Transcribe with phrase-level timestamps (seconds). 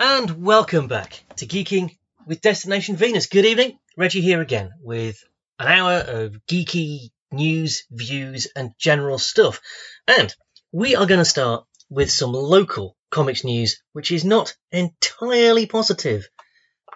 [0.00, 3.26] and welcome back to Geeking with Destination Venus.
[3.26, 5.24] Good evening, Reggie here again with
[5.58, 9.60] an hour of geeky news, views, and general stuff.
[10.06, 10.32] And
[10.70, 16.28] we are going to start with some local comics news, which is not entirely positive.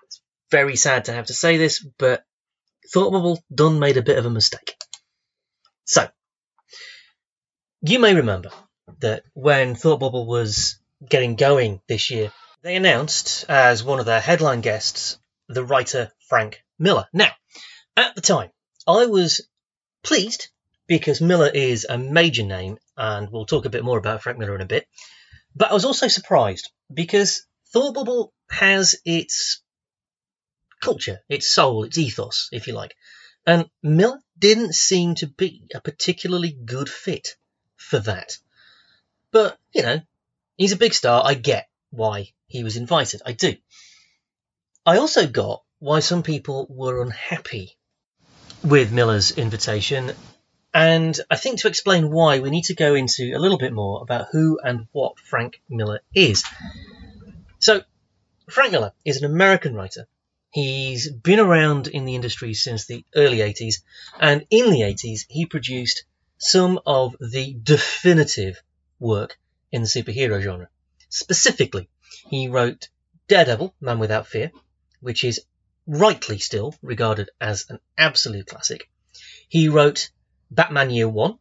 [0.04, 0.20] It's
[0.52, 2.22] very sad to have to say this, but
[2.92, 4.76] Thought Bubble done made a bit of a mistake.
[5.84, 6.08] So,
[7.80, 8.50] you may remember
[9.00, 12.30] that when Thought Bubble was getting going this year,
[12.62, 17.06] they announced as one of their headline guests the writer Frank Miller.
[17.12, 17.30] Now,
[17.96, 18.50] at the time,
[18.86, 19.40] I was
[20.02, 20.48] pleased
[20.86, 24.54] because Miller is a major name, and we'll talk a bit more about Frank Miller
[24.54, 24.86] in a bit.
[25.54, 29.60] But I was also surprised because Thought Bubble has its
[30.80, 32.94] culture, its soul, its ethos, if you like.
[33.44, 37.36] And Miller didn't seem to be a particularly good fit
[37.76, 38.38] for that.
[39.32, 40.00] But, you know,
[40.56, 41.22] he's a big star.
[41.24, 43.22] I get why he was invited.
[43.24, 43.56] I do.
[44.84, 47.76] I also got why some people were unhappy
[48.62, 50.12] with Miller's invitation.
[50.74, 54.02] And I think to explain why, we need to go into a little bit more
[54.02, 56.44] about who and what Frank Miller is.
[57.58, 57.82] So,
[58.50, 60.06] Frank Miller is an American writer.
[60.50, 63.76] He's been around in the industry since the early 80s,
[64.20, 66.04] and in the 80s, he produced
[66.36, 68.62] some of the definitive
[69.00, 69.38] work
[69.70, 70.68] in the superhero genre.
[71.08, 71.88] Specifically,
[72.28, 72.88] he wrote
[73.28, 74.50] Daredevil, Man Without Fear,
[75.00, 75.44] which is
[75.86, 78.88] rightly still regarded as an absolute classic.
[79.48, 80.10] He wrote
[80.50, 81.38] Batman Year One,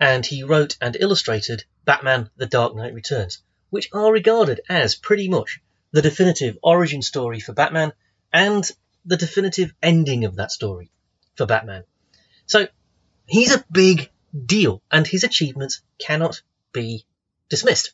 [0.00, 5.28] and he wrote and illustrated Batman The Dark Knight Returns, which are regarded as pretty
[5.28, 7.92] much the definitive origin story for Batman
[8.32, 8.70] and
[9.04, 10.90] the definitive ending of that story
[11.34, 11.84] for Batman.
[12.46, 12.68] So
[13.26, 14.10] he's a big
[14.44, 16.42] deal, and his achievements cannot
[16.72, 17.06] be
[17.48, 17.92] dismissed.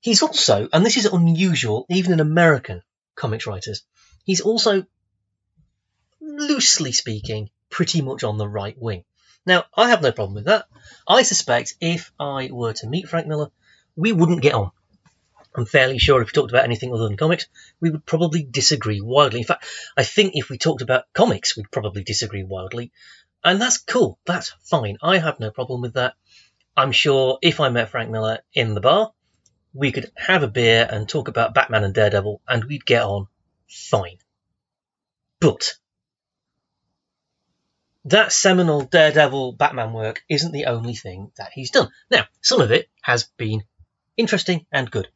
[0.00, 2.82] He's also, and this is unusual even in American
[3.14, 3.82] comics writers,
[4.24, 4.84] he's also,
[6.20, 9.04] loosely speaking, pretty much on the right wing.
[9.44, 10.66] Now, I have no problem with that.
[11.06, 13.50] I suspect if I were to meet Frank Miller,
[13.96, 14.70] we wouldn't get on.
[15.56, 17.46] I'm fairly sure if we talked about anything other than comics,
[17.80, 19.40] we would probably disagree wildly.
[19.40, 19.64] In fact,
[19.96, 22.92] I think if we talked about comics, we'd probably disagree wildly.
[23.42, 24.18] And that's cool.
[24.26, 24.98] That's fine.
[25.02, 26.14] I have no problem with that.
[26.76, 29.12] I'm sure if I met Frank Miller in the bar,
[29.74, 33.28] we could have a beer and talk about Batman and Daredevil, and we'd get on
[33.68, 34.18] fine.
[35.40, 35.74] But
[38.04, 41.90] that seminal Daredevil Batman work isn't the only thing that he's done.
[42.10, 43.64] Now, some of it has been
[44.16, 45.08] interesting and good.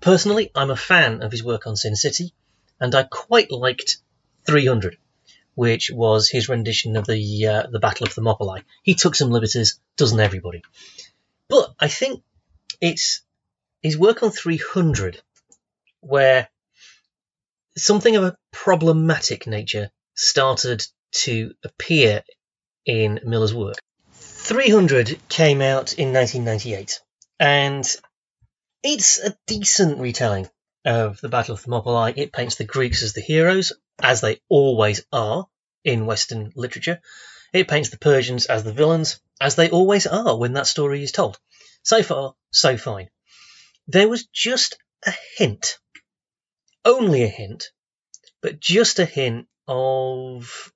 [0.00, 2.34] Personally, I'm a fan of his work on Sin City,
[2.80, 3.98] and I quite liked
[4.46, 4.98] 300,
[5.54, 8.64] which was his rendition of the uh, the Battle of Thermopylae.
[8.82, 10.62] He took some liberties, doesn't everybody?
[11.48, 12.22] But I think
[12.80, 13.22] it's
[13.84, 15.20] his work on 300
[16.00, 16.48] where
[17.76, 22.24] something of a problematic nature started to appear
[22.86, 23.76] in Miller's work.
[24.14, 27.02] 300 came out in 1998,
[27.38, 27.84] and
[28.82, 30.48] it's a decent retelling
[30.86, 32.14] of the Battle of Thermopylae.
[32.16, 35.46] It paints the Greeks as the heroes, as they always are
[35.84, 37.02] in Western literature.
[37.52, 41.12] It paints the Persians as the villains, as they always are when that story is
[41.12, 41.38] told.
[41.82, 43.10] So far, so fine
[43.86, 45.78] there was just a hint,
[46.84, 47.70] only a hint,
[48.42, 50.72] but just a hint of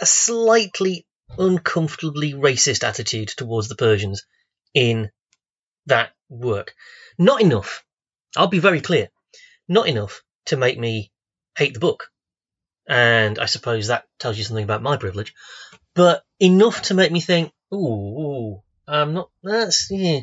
[0.00, 1.06] a slightly
[1.38, 4.24] uncomfortably racist attitude towards the Persians
[4.74, 5.10] in
[5.86, 6.74] that work.
[7.18, 7.84] Not enough,
[8.36, 9.08] I'll be very clear,
[9.68, 11.12] not enough to make me
[11.56, 12.08] hate the book.
[12.88, 15.34] And I suppose that tells you something about my privilege,
[15.94, 20.20] but enough to make me think, ooh, I'm not, that's, yeah,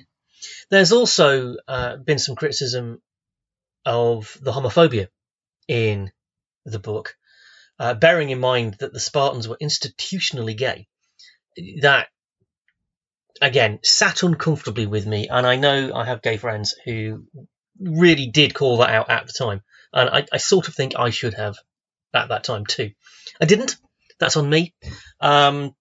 [0.70, 3.02] there's also uh, been some criticism
[3.86, 5.08] of the homophobia
[5.68, 6.12] in
[6.66, 7.16] the book,
[7.80, 10.88] uh, bearing in mind that the Spartans were institutionally gay.
[11.81, 12.07] That,
[13.42, 17.25] again, sat uncomfortably with me, and I know I have gay friends who
[17.80, 19.62] really did call that out at the time,
[19.92, 21.56] and I, I sort of think I should have
[22.13, 22.92] at that time too.
[23.42, 23.75] I didn't.
[24.19, 24.74] That's on me.
[25.19, 25.75] Um,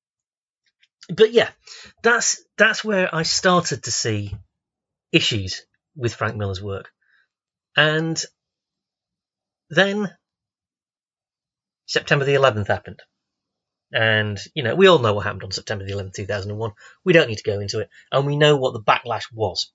[1.08, 1.50] but yeah,
[2.02, 4.34] that's that's where I started to see
[5.12, 5.62] issues
[5.94, 6.90] with Frank Miller's work.
[7.76, 8.20] And
[9.70, 10.10] then
[11.86, 13.02] September the 11th happened.
[13.92, 16.72] And, you know, we all know what happened on September the 11th, 2001.
[17.04, 17.90] We don't need to go into it.
[18.10, 19.70] And we know what the backlash was.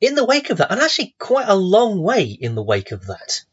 [0.00, 3.06] In the wake of that, and actually quite a long way in the wake of
[3.06, 3.44] that,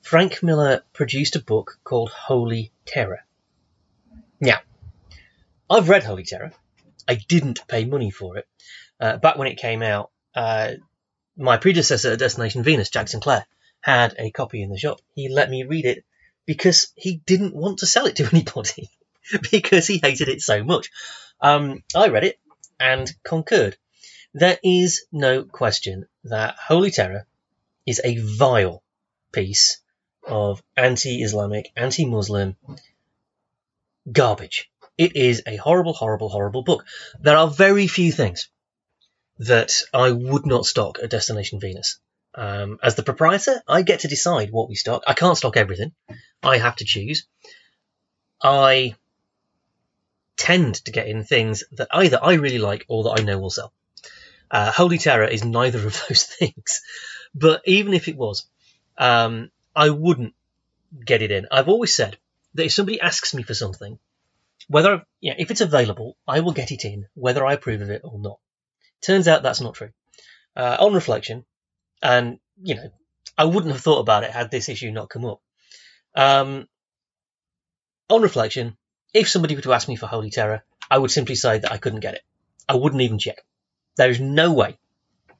[0.00, 3.24] Frank Miller produced a book called Holy Terror.
[4.40, 4.58] Now,
[5.68, 6.52] I've read Holy Terror.
[7.06, 8.48] I didn't pay money for it
[9.02, 10.72] uh, back when it came out, uh,
[11.36, 13.44] my predecessor at Destination Venus, Jack Sinclair,
[13.80, 15.00] had a copy in the shop.
[15.14, 16.04] He let me read it
[16.46, 18.88] because he didn't want to sell it to anybody
[19.50, 20.90] because he hated it so much.
[21.40, 22.38] Um, I read it
[22.78, 23.76] and concurred.
[24.34, 27.26] There is no question that Holy Terror
[27.84, 28.84] is a vile
[29.32, 29.80] piece
[30.26, 32.56] of anti-Islamic, anti-Muslim
[34.10, 34.70] garbage.
[34.96, 36.84] It is a horrible, horrible, horrible book.
[37.18, 38.48] There are very few things
[39.46, 41.98] that I would not stock at Destination Venus.
[42.34, 45.02] Um, as the proprietor, I get to decide what we stock.
[45.06, 45.92] I can't stock everything.
[46.42, 47.26] I have to choose.
[48.42, 48.94] I
[50.36, 53.50] tend to get in things that either I really like or that I know will
[53.50, 53.72] sell.
[54.50, 56.82] Uh, Holy Terror is neither of those things.
[57.34, 58.46] But even if it was,
[58.96, 60.34] um, I wouldn't
[61.04, 61.46] get it in.
[61.50, 62.16] I've always said
[62.54, 63.98] that if somebody asks me for something,
[64.68, 67.90] whether you know, if it's available, I will get it in, whether I approve of
[67.90, 68.38] it or not.
[69.02, 69.90] Turns out that's not true.
[70.56, 71.44] Uh, on reflection,
[72.02, 72.90] and you know,
[73.36, 75.40] I wouldn't have thought about it had this issue not come up.
[76.14, 76.68] Um,
[78.08, 78.76] on reflection,
[79.14, 81.78] if somebody were to ask me for Holy Terror, I would simply say that I
[81.78, 82.22] couldn't get it.
[82.68, 83.44] I wouldn't even check.
[83.96, 84.78] There is no way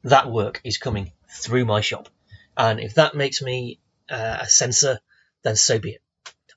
[0.05, 2.09] that work is coming through my shop.
[2.57, 3.79] And if that makes me
[4.11, 4.99] uh, a censor,
[5.43, 6.03] then so be it.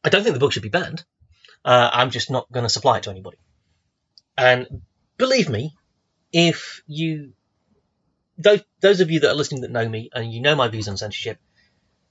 [0.03, 1.03] I don't think the book should be banned.
[1.63, 3.37] Uh, I'm just not going to supply it to anybody.
[4.37, 4.81] And
[5.17, 5.75] believe me,
[6.31, 7.33] if you,
[8.37, 10.87] those, those of you that are listening that know me and you know my views
[10.87, 11.39] on censorship,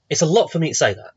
[0.09, 1.11] it's a lot for me to say that.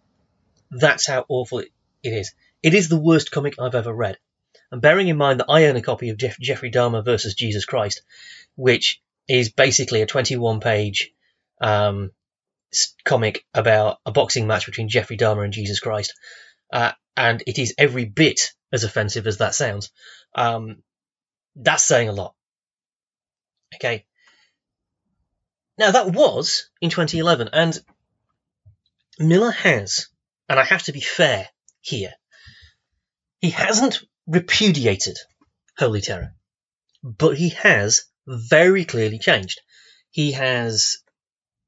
[0.70, 1.68] That's how awful it,
[2.02, 2.32] it is.
[2.62, 4.18] It is the worst comic I've ever read.
[4.70, 7.64] And bearing in mind that I own a copy of Jeff- Jeffrey Dahmer versus Jesus
[7.64, 8.02] Christ,
[8.56, 11.12] which is basically a 21 page
[11.60, 12.10] um,
[13.04, 16.14] comic about a boxing match between Jeffrey Dahmer and Jesus Christ.
[16.72, 19.90] Uh, and it is every bit as offensive as that sounds.
[20.34, 20.82] Um,
[21.56, 22.34] that's saying a lot.
[23.74, 24.04] Okay.
[25.78, 27.78] Now that was in 2011 and
[29.18, 30.08] Miller has,
[30.48, 31.48] and I have to be fair
[31.80, 32.12] here,
[33.40, 35.16] he hasn't repudiated
[35.76, 36.34] Holy Terror,
[37.02, 39.60] but he has very clearly changed.
[40.10, 40.98] He has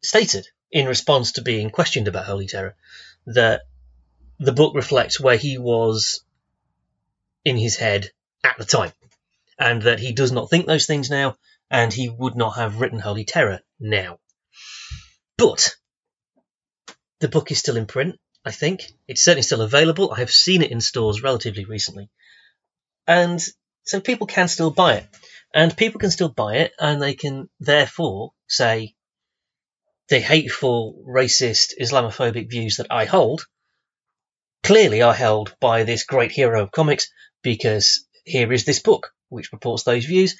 [0.02, 2.74] stated in response to being questioned about Holy Terror
[3.26, 3.62] that
[4.38, 6.24] the book reflects where he was
[7.44, 8.10] in his head
[8.44, 8.92] at the time,
[9.58, 11.36] and that he does not think those things now,
[11.70, 14.18] and he would not have written Holy Terror now.
[15.38, 15.76] But
[17.20, 18.92] the book is still in print, I think.
[19.06, 20.12] It's certainly still available.
[20.12, 22.10] I have seen it in stores relatively recently.
[23.06, 23.40] And
[23.84, 25.08] so people can still buy it.
[25.52, 28.94] And people can still buy it, and they can therefore say,
[30.08, 33.46] the hateful, racist, Islamophobic views that I hold
[34.62, 37.10] clearly are held by this great hero of comics
[37.42, 40.36] because here is this book which purports those views.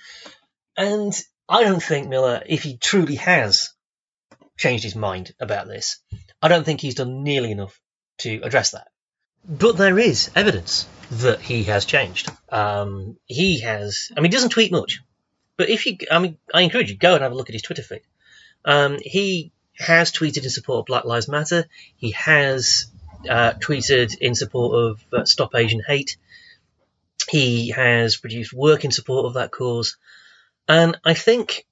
[0.76, 1.12] And
[1.48, 3.70] I don't think Miller, if he truly has
[4.56, 5.98] changed his mind about this,
[6.40, 7.80] I don't think he's done nearly enough
[8.18, 8.88] to address that.
[9.48, 12.30] But there is evidence that he has changed.
[12.50, 15.00] Um, he has, I mean, he doesn't tweet much,
[15.56, 17.62] but if you, I mean, I encourage you go and have a look at his
[17.62, 18.02] Twitter feed.
[18.64, 21.66] Um, he has tweeted in support of Black Lives Matter.
[21.96, 22.86] He has
[23.28, 26.16] uh, tweeted in support of uh, Stop Asian Hate.
[27.28, 29.96] He has produced work in support of that cause.
[30.70, 31.66] And I think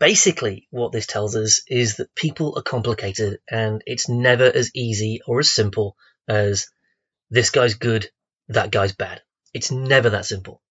[0.00, 5.20] basically what this tells us is that people are complicated and it's never as easy
[5.26, 5.94] or as simple
[6.26, 6.68] as
[7.28, 8.08] this guy's good,
[8.48, 9.20] that guy's bad.
[9.52, 10.62] It's never that simple.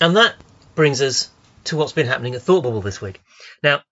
[0.00, 0.34] And that
[0.74, 1.30] brings us
[1.66, 3.20] to what's been happening at Thought Bubble this week.
[3.62, 3.82] Now,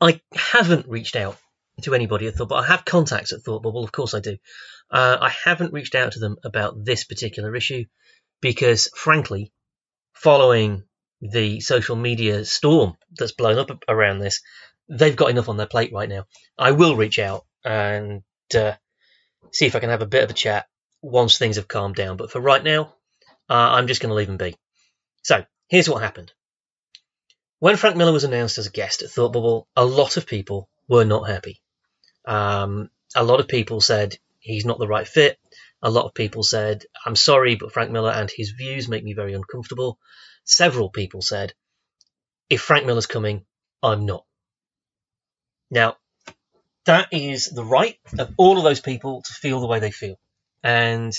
[0.00, 1.36] I haven't reached out
[1.82, 3.84] to anybody at Thought, but I have contacts at Thought Bubble.
[3.84, 4.38] Of course, I do.
[4.90, 7.84] Uh, I haven't reached out to them about this particular issue
[8.40, 9.52] because, frankly,
[10.14, 10.84] following
[11.20, 14.40] the social media storm that's blown up around this,
[14.88, 16.24] they've got enough on their plate right now.
[16.56, 18.22] I will reach out and
[18.54, 18.72] uh,
[19.52, 20.66] see if I can have a bit of a chat
[21.02, 22.16] once things have calmed down.
[22.16, 22.94] But for right now,
[23.50, 24.56] uh, I'm just going to leave them be.
[25.22, 26.32] So here's what happened.
[27.60, 30.68] When Frank Miller was announced as a guest at Thought Bubble, a lot of people
[30.88, 31.60] were not happy.
[32.24, 35.38] Um, a lot of people said he's not the right fit.
[35.82, 39.12] A lot of people said, I'm sorry, but Frank Miller and his views make me
[39.12, 39.98] very uncomfortable.
[40.48, 41.52] Several people said,
[42.48, 43.44] if Frank Miller's coming,
[43.82, 44.24] I'm not.
[45.70, 45.98] Now,
[46.86, 50.18] that is the right of all of those people to feel the way they feel.
[50.64, 51.12] And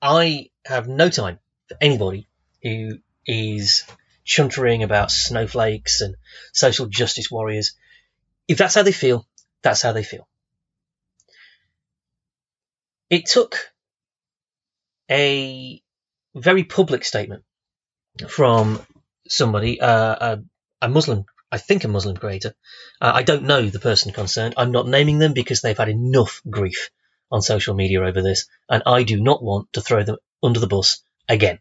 [0.00, 2.28] I have no time for anybody
[2.62, 3.84] who is
[4.24, 6.14] chuntering about snowflakes and
[6.52, 7.72] social justice warriors.
[8.46, 9.26] If that's how they feel,
[9.62, 10.28] that's how they feel.
[13.10, 13.72] It took
[15.10, 15.82] a
[16.36, 17.42] very public statement
[18.28, 18.80] from
[19.28, 20.42] somebody, uh, a,
[20.82, 22.54] a, Muslim I think a Muslim creator.
[23.00, 24.54] Uh, I don't know the person concerned.
[24.56, 26.90] I'm not naming them because they've had enough grief
[27.30, 30.66] on social media over this, and I do not want to throw them under the
[30.66, 31.58] bus again.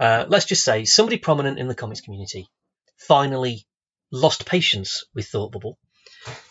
[0.00, 2.48] Uh, let's just say somebody prominent in the comics community
[2.96, 3.66] finally
[4.10, 5.78] lost patience with Thought Bubble,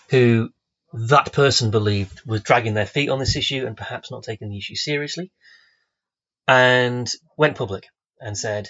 [0.09, 0.49] who
[0.93, 4.57] that person believed was dragging their feet on this issue and perhaps not taking the
[4.57, 5.31] issue seriously,
[6.47, 7.87] and went public
[8.19, 8.69] and said,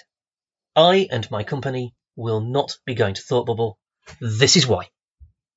[0.78, 3.80] I and my company will not be going to Thought Bubble.
[4.20, 4.86] This is why.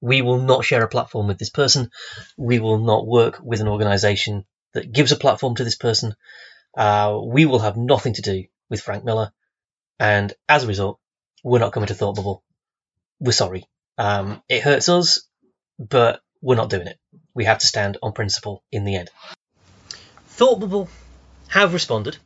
[0.01, 1.91] We will not share a platform with this person.
[2.39, 6.15] We will not work with an organization that gives a platform to this person.
[6.75, 9.31] Uh, we will have nothing to do with Frank Miller.
[9.99, 10.99] And as a result,
[11.43, 12.43] we're not coming to Thought Bubble.
[13.19, 13.65] We're sorry.
[13.99, 15.21] Um, it hurts us,
[15.77, 16.97] but we're not doing it.
[17.35, 19.11] We have to stand on principle in the end.
[20.29, 20.89] Thought Bubble
[21.49, 22.17] have responded,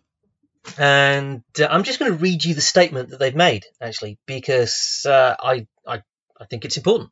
[0.78, 5.06] and uh, I'm just going to read you the statement that they've made, actually, because
[5.08, 6.02] uh, I, I
[6.40, 7.12] I think it's important.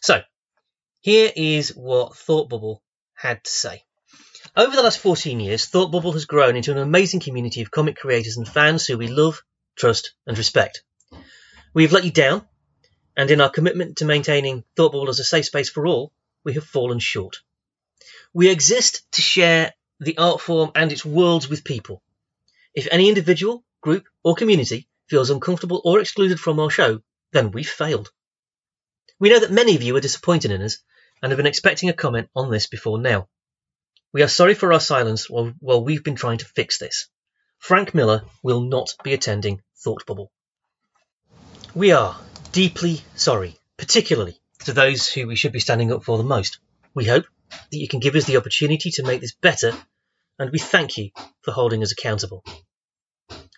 [0.00, 0.22] So,
[1.00, 2.82] here is what Thought Bubble
[3.14, 3.82] had to say.
[4.56, 7.96] Over the last 14 years, Thought Bubble has grown into an amazing community of comic
[7.96, 9.42] creators and fans who we love,
[9.76, 10.82] trust, and respect.
[11.74, 12.46] We have let you down,
[13.16, 16.12] and in our commitment to maintaining Thought Bubble as a safe space for all,
[16.44, 17.36] we have fallen short.
[18.32, 22.02] We exist to share the art form and its worlds with people.
[22.76, 27.00] If any individual, group, or community feels uncomfortable or excluded from our show,
[27.32, 28.10] then we've failed.
[29.18, 30.78] We know that many of you are disappointed in us
[31.22, 33.28] and have been expecting a comment on this before now.
[34.12, 37.08] We are sorry for our silence while, while we've been trying to fix this.
[37.58, 40.30] Frank Miller will not be attending Thought Bubble.
[41.74, 42.20] We are
[42.52, 46.58] deeply sorry, particularly to those who we should be standing up for the most.
[46.94, 49.72] We hope that you can give us the opportunity to make this better,
[50.38, 51.10] and we thank you
[51.42, 52.44] for holding us accountable.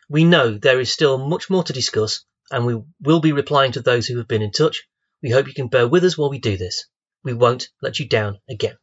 [0.09, 3.83] We know there is still much more to discuss, and we will be replying to
[3.83, 4.87] those who have been in touch
[5.23, 6.87] we hope you can bear with us while we do this.
[7.25, 8.77] We won't let you down again.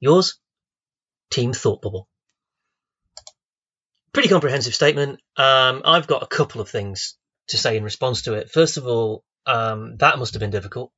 [0.00, 0.38] Yours,
[1.30, 2.08] Team Thought Bubble.
[4.12, 5.20] Pretty comprehensive statement.
[5.36, 7.16] Um, I've got a couple of things
[7.48, 8.50] to say in response to it.
[8.50, 10.92] First of all, um, that must have been difficult.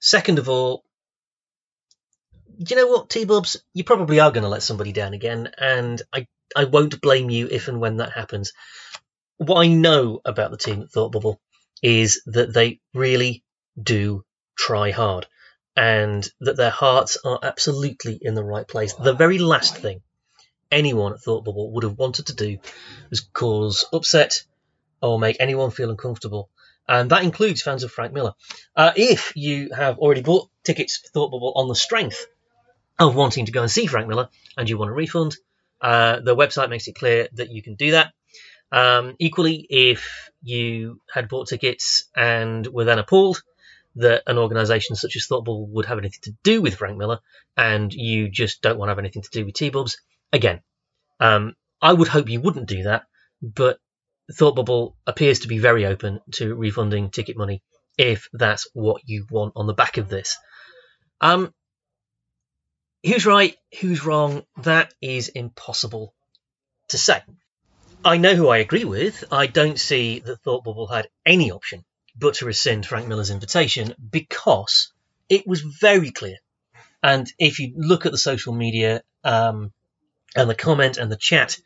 [0.00, 0.84] Second of all,
[2.58, 5.50] do you know what, T Bubs, you probably are going to let somebody down again,
[5.58, 8.52] and I, I won't blame you if and when that happens.
[9.36, 11.40] What I know about the team at Thought Bubble
[11.82, 13.42] is that they really
[13.80, 14.24] do
[14.56, 15.26] try hard
[15.76, 18.94] and that their hearts are absolutely in the right place.
[18.94, 20.02] The very last thing
[20.70, 22.58] anyone at Thought Bubble would have wanted to do
[23.10, 24.42] was cause upset
[25.00, 26.48] or make anyone feel uncomfortable.
[26.88, 28.34] And that includes fans of Frank Miller.
[28.74, 32.26] Uh, if you have already bought tickets for Thought Bubble on the strength
[32.98, 35.36] of wanting to go and see Frank Miller and you want a refund,
[35.82, 38.12] uh, the website makes it clear that you can do that.
[38.70, 43.42] Um, equally, if you had bought tickets and were then appalled
[43.96, 47.18] that an organisation such as Thoughtbubble would have anything to do with Frank Miller,
[47.56, 49.98] and you just don't want to have anything to do with T-Bubs.
[50.32, 50.62] Again,
[51.20, 53.02] um, I would hope you wouldn't do that,
[53.42, 53.78] but
[54.32, 57.62] Thoughtbubble appears to be very open to refunding ticket money
[57.98, 60.38] if that's what you want on the back of this.
[61.20, 61.52] Um,
[63.04, 64.44] who's right, who's wrong?
[64.58, 66.14] That is impossible
[66.88, 67.22] to say.
[68.04, 69.24] I know who I agree with.
[69.30, 71.84] I don't see that Thought Bubble had any option
[72.16, 74.92] but to rescind Frank Miller's invitation because
[75.28, 76.36] it was very clear.
[77.02, 79.72] And if you look at the social media um,
[80.36, 81.58] and the comment and the chat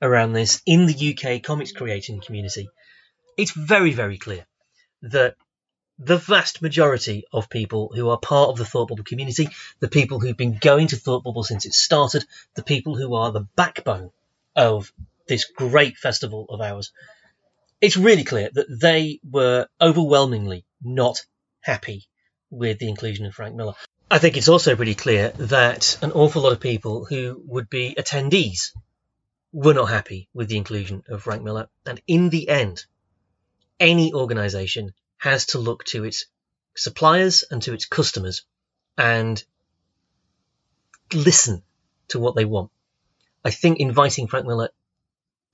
[0.00, 2.68] around this in the UK comics creating community,
[3.36, 4.44] it's very, very clear
[5.02, 5.36] that
[5.98, 9.48] the vast majority of people who are part of the Thought Bubble community,
[9.80, 13.30] the people who've been going to Thought Bubble since it started, the people who are
[13.30, 14.10] the backbone
[14.56, 14.92] of
[15.28, 16.92] this great festival of ours,
[17.80, 21.24] it's really clear that they were overwhelmingly not
[21.60, 22.06] happy
[22.50, 23.74] with the inclusion of Frank Miller.
[24.10, 27.94] I think it's also pretty clear that an awful lot of people who would be
[27.98, 28.72] attendees
[29.52, 31.68] were not happy with the inclusion of Frank Miller.
[31.86, 32.84] And in the end,
[33.80, 36.26] any organisation has to look to its
[36.76, 38.44] suppliers and to its customers
[38.98, 39.42] and
[41.14, 41.62] listen
[42.08, 42.72] to what they want.
[43.44, 44.70] I think inviting Frank Miller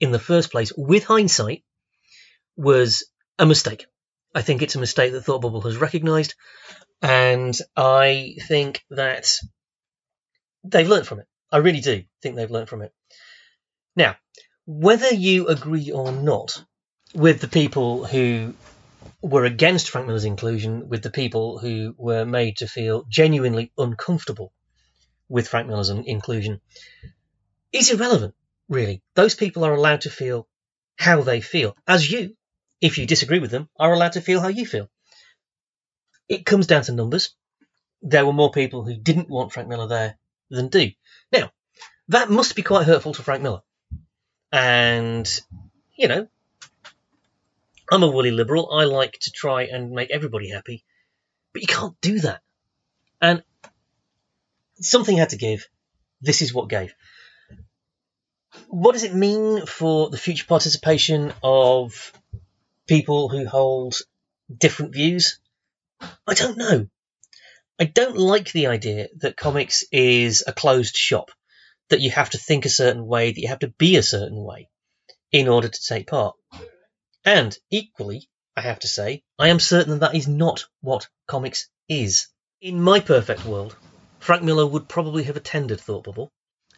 [0.00, 1.64] in the first place, with hindsight,
[2.56, 3.04] was
[3.38, 3.84] a mistake.
[4.34, 6.34] I think it's a mistake that Thought Bubble has recognised,
[7.02, 9.26] and I think that
[10.64, 11.26] they've learned from it.
[11.52, 12.92] I really do think they've learned from it.
[13.96, 14.16] Now,
[14.66, 16.64] whether you agree or not
[17.14, 18.54] with the people who
[19.22, 24.52] were against Frank Miller's inclusion, with the people who were made to feel genuinely uncomfortable
[25.28, 26.60] with Frank Miller's inclusion,
[27.72, 28.34] is irrelevant,
[28.68, 29.02] really.
[29.14, 30.48] Those people are allowed to feel
[30.96, 32.36] how they feel, as you
[32.80, 34.88] if you disagree with them, are allowed to feel how you feel.
[36.28, 37.34] it comes down to numbers.
[38.02, 40.18] There were more people who didn't want Frank Miller there
[40.50, 40.90] than do.
[41.32, 41.50] Now,
[42.08, 43.62] that must be quite hurtful to Frank Miller.
[44.52, 45.28] And,
[45.96, 46.28] you know,
[47.90, 48.70] I'm a woolly liberal.
[48.72, 50.84] I like to try and make everybody happy.
[51.52, 52.42] But you can't do that.
[53.20, 53.42] And
[54.76, 55.66] something had to give.
[56.20, 56.94] This is what gave.
[58.68, 62.12] What does it mean for the future participation of
[62.86, 63.94] people who hold
[64.54, 65.38] different views?
[66.00, 66.86] I don't know.
[67.78, 71.30] I don't like the idea that comics is a closed shop,
[71.90, 74.42] that you have to think a certain way, that you have to be a certain
[74.42, 74.68] way
[75.30, 76.36] in order to take part.
[77.30, 81.68] And equally, I have to say, I am certain that, that is not what comics
[81.86, 82.28] is.
[82.62, 83.76] In my perfect world,
[84.18, 86.32] Frank Miller would probably have attended Thought Bubble,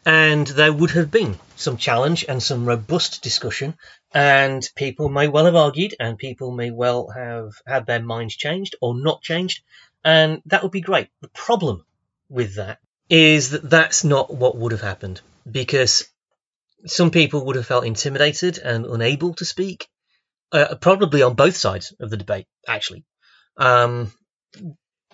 [0.05, 3.77] and there would have been some challenge and some robust discussion,
[4.13, 8.75] and people may well have argued, and people may well have had their minds changed
[8.81, 9.63] or not changed,
[10.03, 11.07] and that would be great.
[11.21, 11.85] The problem
[12.27, 12.79] with that
[13.09, 16.09] is that that's not what would have happened because
[16.87, 19.87] some people would have felt intimidated and unable to speak,
[20.51, 23.03] uh, probably on both sides of the debate, actually.
[23.57, 24.11] Um,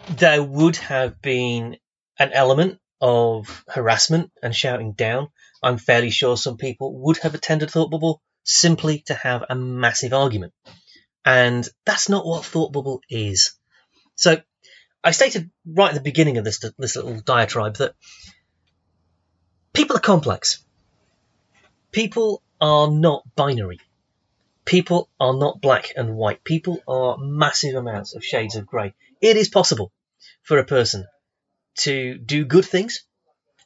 [0.10, 1.78] there would have been
[2.20, 5.30] an element of harassment and shouting down.
[5.62, 10.14] I'm fairly sure some people would have attended Thought Bubble simply to have a massive
[10.14, 10.54] argument.
[11.26, 13.54] And that's not what Thought Bubble is.
[14.16, 14.38] So
[15.04, 17.94] I stated right at the beginning of this, this little diatribe that
[19.74, 20.64] people are complex.
[21.92, 23.80] People are not binary.
[24.68, 26.44] People are not black and white.
[26.44, 28.94] People are massive amounts of shades of grey.
[29.22, 29.94] It is possible
[30.44, 31.06] for a person
[31.80, 33.06] to do good things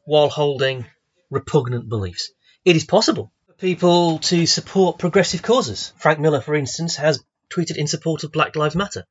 [0.06, 0.86] while holding
[1.32, 2.32] repugnant beliefs.
[2.66, 5.92] It is possible for people to support progressive causes.
[5.98, 9.06] Frank Miller, for instance, has tweeted in support of Black Lives Matter,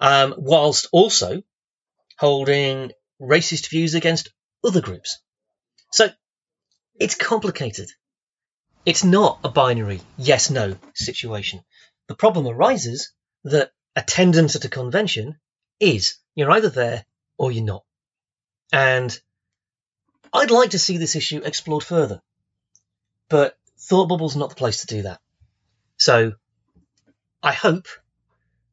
[0.00, 1.42] um, whilst also
[2.18, 2.90] holding
[3.22, 4.32] racist views against
[4.64, 5.20] other groups.
[5.92, 6.08] So
[6.98, 7.88] it's complicated.
[8.88, 11.60] It's not a binary yes no situation.
[12.06, 13.12] The problem arises
[13.44, 15.38] that attendance at a convention
[15.78, 17.04] is you're either there
[17.36, 17.84] or you're not.
[18.72, 19.10] And
[20.32, 22.22] I'd like to see this issue explored further,
[23.28, 25.20] but Thought Bubble's not the place to do that.
[25.98, 26.32] So
[27.42, 27.88] I hope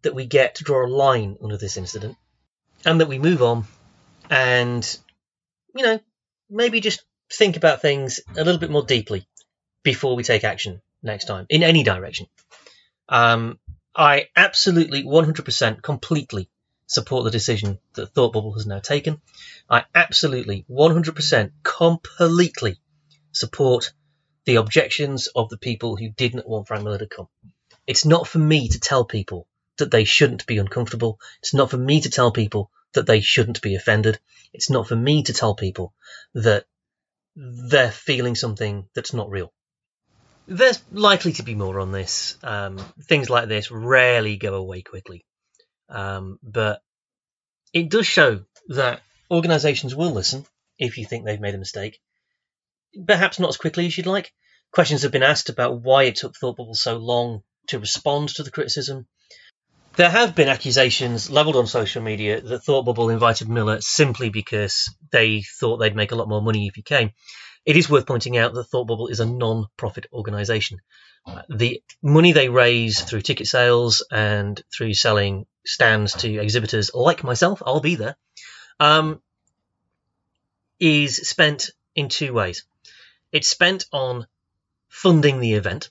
[0.03, 2.15] that we get to draw a line under this incident
[2.85, 3.65] and that we move on
[4.29, 4.97] and,
[5.75, 5.99] you know,
[6.49, 9.27] maybe just think about things a little bit more deeply
[9.85, 12.27] before we take action next time in any direction.
[13.07, 13.59] Um,
[13.95, 16.49] I absolutely 100% completely
[16.87, 19.21] support the decision that Thought Bubble has now taken.
[19.69, 22.77] I absolutely 100% completely
[23.31, 23.93] support
[24.45, 27.27] the objections of the people who didn't want Frank Miller to come.
[27.87, 31.19] It's not for me to tell people that they shouldn't be uncomfortable.
[31.41, 34.19] It's not for me to tell people that they shouldn't be offended.
[34.51, 35.93] It's not for me to tell people
[36.33, 36.65] that
[37.35, 39.51] they're feeling something that's not real.
[40.47, 42.37] There's likely to be more on this.
[42.43, 45.25] Um, things like this rarely go away quickly.
[45.89, 46.81] Um, but
[47.73, 50.45] it does show that organisations will listen
[50.77, 51.99] if you think they've made a mistake.
[53.07, 54.31] Perhaps not as quickly as you'd like.
[54.71, 58.43] Questions have been asked about why it took Thought Bubble so long to respond to
[58.43, 59.07] the criticism.
[59.95, 64.93] There have been accusations levelled on social media that Thought Bubble invited Miller simply because
[65.11, 67.11] they thought they'd make a lot more money if he came.
[67.65, 70.81] It is worth pointing out that Thought Bubble is a non profit organisation.
[71.49, 77.63] The money they raise through ticket sales and through selling stands to exhibitors like myself,
[77.65, 78.15] I'll be there,
[78.79, 79.19] um,
[80.79, 82.65] is spent in two ways.
[83.31, 84.27] It's spent on
[84.87, 85.89] funding the event,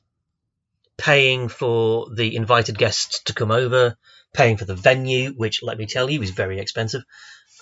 [0.97, 3.97] paying for the invited guests to come over,
[4.33, 7.03] paying for the venue, which, let me tell you, is very expensive,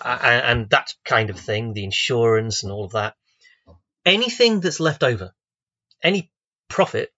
[0.05, 3.15] uh, and that kind of thing, the insurance and all of that.
[4.05, 5.33] Anything that's left over,
[6.03, 6.31] any
[6.69, 7.13] profit,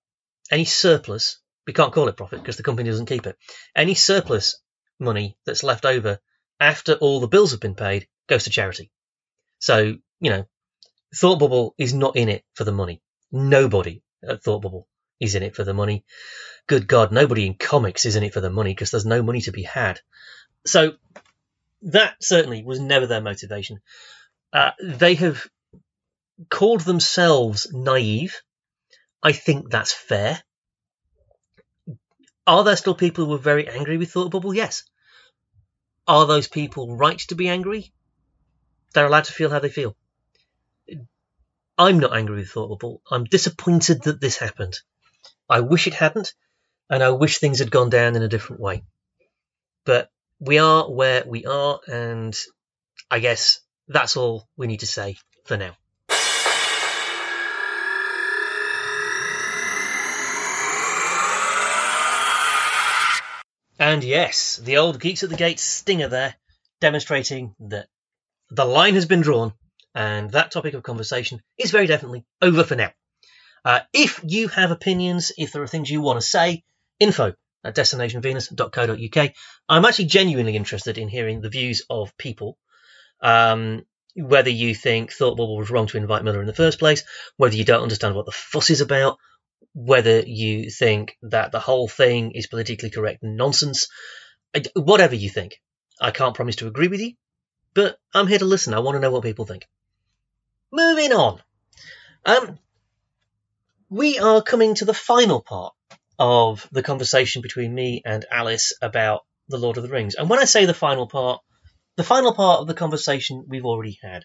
[0.50, 3.36] any surplus, we can't call it profit because the company doesn't keep it.
[3.74, 4.60] Any surplus
[4.98, 6.18] money that's left over
[6.60, 8.90] after all the bills have been paid goes to charity.
[9.58, 10.46] So, you know,
[11.16, 13.00] Thought Bubble is not in it for the money.
[13.32, 14.88] Nobody at Thought Bubble
[15.20, 16.04] is in it for the money.
[16.66, 19.40] Good God, nobody in comics is in it for the money because there's no money
[19.42, 20.00] to be had.
[20.66, 20.94] So
[21.82, 23.80] that certainly was never their motivation.
[24.52, 25.46] Uh, they have
[26.50, 28.40] called themselves naive.
[29.22, 30.42] I think that's fair.
[32.46, 34.54] Are there still people who are very angry with Thought Bubble?
[34.54, 34.84] Yes.
[36.06, 37.92] Are those people right to be angry?
[38.92, 39.96] They're allowed to feel how they feel.
[41.78, 43.00] I'm not angry with Thought Bubble.
[43.10, 44.78] I'm disappointed that this happened.
[45.48, 46.34] I wish it hadn't,
[46.90, 48.84] and I wish things had gone down in a different way.
[49.84, 52.36] But we are where we are, and
[53.10, 55.76] I guess that's all we need to say for now.
[63.84, 66.34] And yes, the old Geeks at the Gates stinger there,
[66.80, 67.86] demonstrating that
[68.48, 69.52] the line has been drawn
[69.94, 72.92] and that topic of conversation is very definitely over for now.
[73.62, 76.64] Uh, if you have opinions, if there are things you want to say,
[76.98, 79.32] info at destinationvenus.co.uk.
[79.68, 82.56] I'm actually genuinely interested in hearing the views of people.
[83.20, 83.84] Um,
[84.16, 87.02] whether you think Thought Bubble was wrong to invite Miller in the first place,
[87.36, 89.18] whether you don't understand what the fuss is about,
[89.74, 93.88] whether you think that the whole thing is politically correct nonsense,
[94.74, 95.60] whatever you think.
[96.00, 97.14] I can't promise to agree with you,
[97.74, 98.74] but I'm here to listen.
[98.74, 99.66] I want to know what people think.
[100.72, 101.40] Moving on.
[102.24, 102.58] Um,
[103.90, 105.74] we are coming to the final part
[106.18, 110.14] of the conversation between me and Alice about The Lord of the Rings.
[110.14, 111.40] And when I say the final part,
[111.96, 114.24] the final part of the conversation we've already had.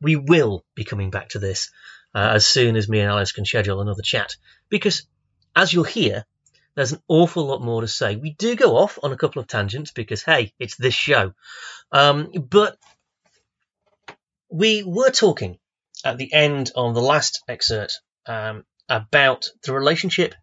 [0.00, 1.70] We will be coming back to this
[2.14, 4.36] uh, as soon as me and Alice can schedule another chat.
[4.68, 5.06] Because,
[5.54, 6.24] as you'll hear,
[6.74, 8.16] there's an awful lot more to say.
[8.16, 11.32] We do go off on a couple of tangents because, hey, it's this show.
[11.90, 12.76] Um, but
[14.50, 15.58] we were talking
[16.04, 20.34] at the end of the last excerpt um, about the relationship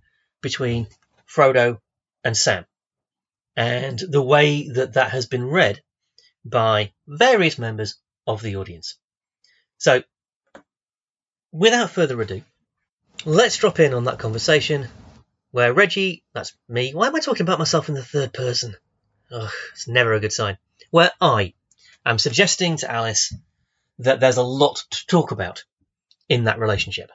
[0.42, 0.88] between
[1.28, 1.80] Frodo
[2.24, 2.66] and Sam
[3.56, 5.82] and the way that that has been read
[6.44, 8.98] by various members of the audience.
[9.78, 10.04] So,
[11.52, 12.42] without further ado,
[13.26, 14.88] let's drop in on that conversation
[15.52, 18.76] where Reggie, that's me, why am I talking about myself in the third person?
[19.32, 20.58] Ugh, it's never a good sign.
[20.92, 21.54] Where I
[22.06, 23.34] am suggesting to Alice
[24.00, 25.64] that there's a lot to talk about
[26.28, 27.10] in that relationship.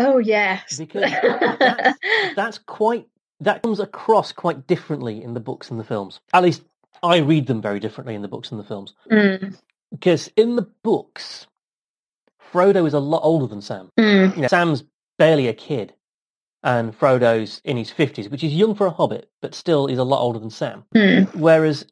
[0.00, 1.98] Oh yes, because that's,
[2.36, 3.08] that's quite
[3.40, 6.20] that comes across quite differently in the books and the films.
[6.32, 6.62] At least
[7.02, 8.94] I read them very differently in the books and the films.
[9.10, 9.56] Mm.
[9.90, 11.46] Because in the books,
[12.52, 13.90] Frodo is a lot older than Sam.
[13.98, 14.34] Mm.
[14.36, 14.84] You know, Sam's
[15.18, 15.94] barely a kid,
[16.62, 20.04] and Frodo's in his fifties, which is young for a hobbit, but still is a
[20.04, 20.84] lot older than Sam.
[20.94, 21.34] Mm.
[21.34, 21.86] Whereas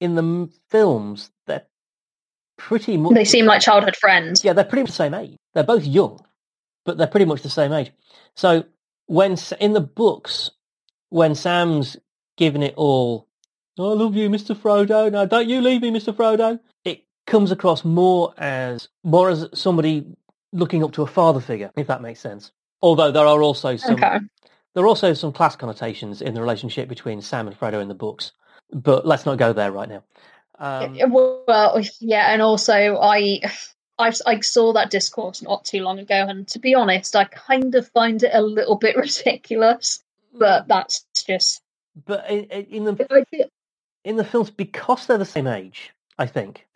[0.00, 1.66] in the m- films, they're
[2.58, 4.44] pretty much They seem like childhood friends.
[4.44, 5.36] yeah, they're pretty much the same age.
[5.54, 6.20] They're both young,
[6.84, 7.92] but they're pretty much the same age.
[8.34, 8.64] So
[9.06, 10.50] when in the books,
[11.10, 11.96] when Sam's
[12.36, 13.28] giving it all, "Oh,
[13.78, 15.10] I love you, Mister Frodo.
[15.12, 16.58] No, don't you leave me, Mister Frodo.
[16.84, 20.06] It comes across more as more as somebody
[20.52, 22.52] looking up to a father figure, if that makes sense.
[22.82, 24.18] Although there are also some Okay.
[24.74, 27.94] there are also some class connotations in the relationship between Sam and Frodo in the
[27.94, 28.32] books,
[28.72, 30.02] but let's not go there right now.
[30.58, 33.40] Um, well, yeah, and also I,
[33.98, 37.74] I, I saw that discourse not too long ago, and to be honest, I kind
[37.74, 40.02] of find it a little bit ridiculous.
[40.32, 41.62] But that's just
[42.04, 42.92] but in, in the
[44.06, 46.66] in the films because they're the same age, I think.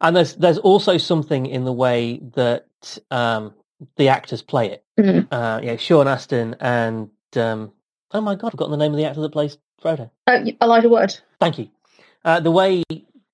[0.00, 2.66] and there's there's also something in the way that
[3.10, 3.54] um,
[3.96, 4.84] the actors play it.
[4.98, 5.28] Mhm.
[5.30, 7.72] Uh, yeah, Sean Astin and um,
[8.12, 10.10] oh my god, I've forgotten the name of the actor that plays Frodo.
[10.26, 11.18] oh, Elijah Wood.
[11.40, 11.68] Thank you.
[12.24, 12.82] Uh, the way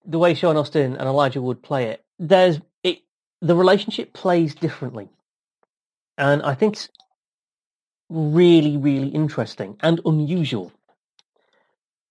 [0.05, 2.98] the way Sean Astin and Elijah Wood play it, there's it.
[3.40, 5.09] The relationship plays differently,
[6.16, 6.88] and I think it's
[8.09, 10.72] really, really interesting and unusual.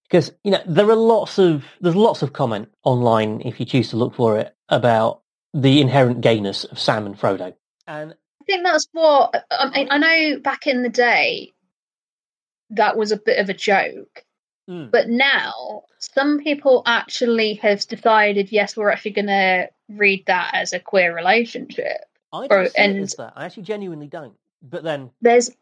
[0.10, 3.90] Because you know there are lots of there's lots of comment online if you choose
[3.90, 5.22] to look for it about
[5.54, 7.54] the inherent gayness of Sam and Frodo,
[7.88, 9.88] and I think that's what I mean.
[9.92, 11.54] I know back in the day
[12.72, 14.24] that was a bit of a joke,
[14.70, 14.92] Mm.
[14.92, 20.74] but now some people actually have decided, yes, we're actually going to read that as
[20.74, 22.02] a queer relationship.
[22.34, 23.34] I don't see it and- as that.
[23.38, 24.36] I actually genuinely don't.
[24.62, 25.58] But then There's sits,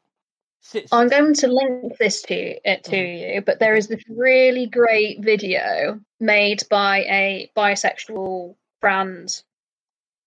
[0.91, 3.35] I'm going to link this to it to Mhm.
[3.35, 9.43] you, but there is this really great video made by a bisexual trans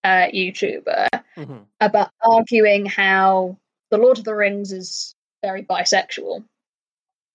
[0.05, 1.67] uh, YouTuber Mhm.
[1.81, 3.57] about arguing how
[3.91, 6.45] the Lord of the Rings is very bisexual,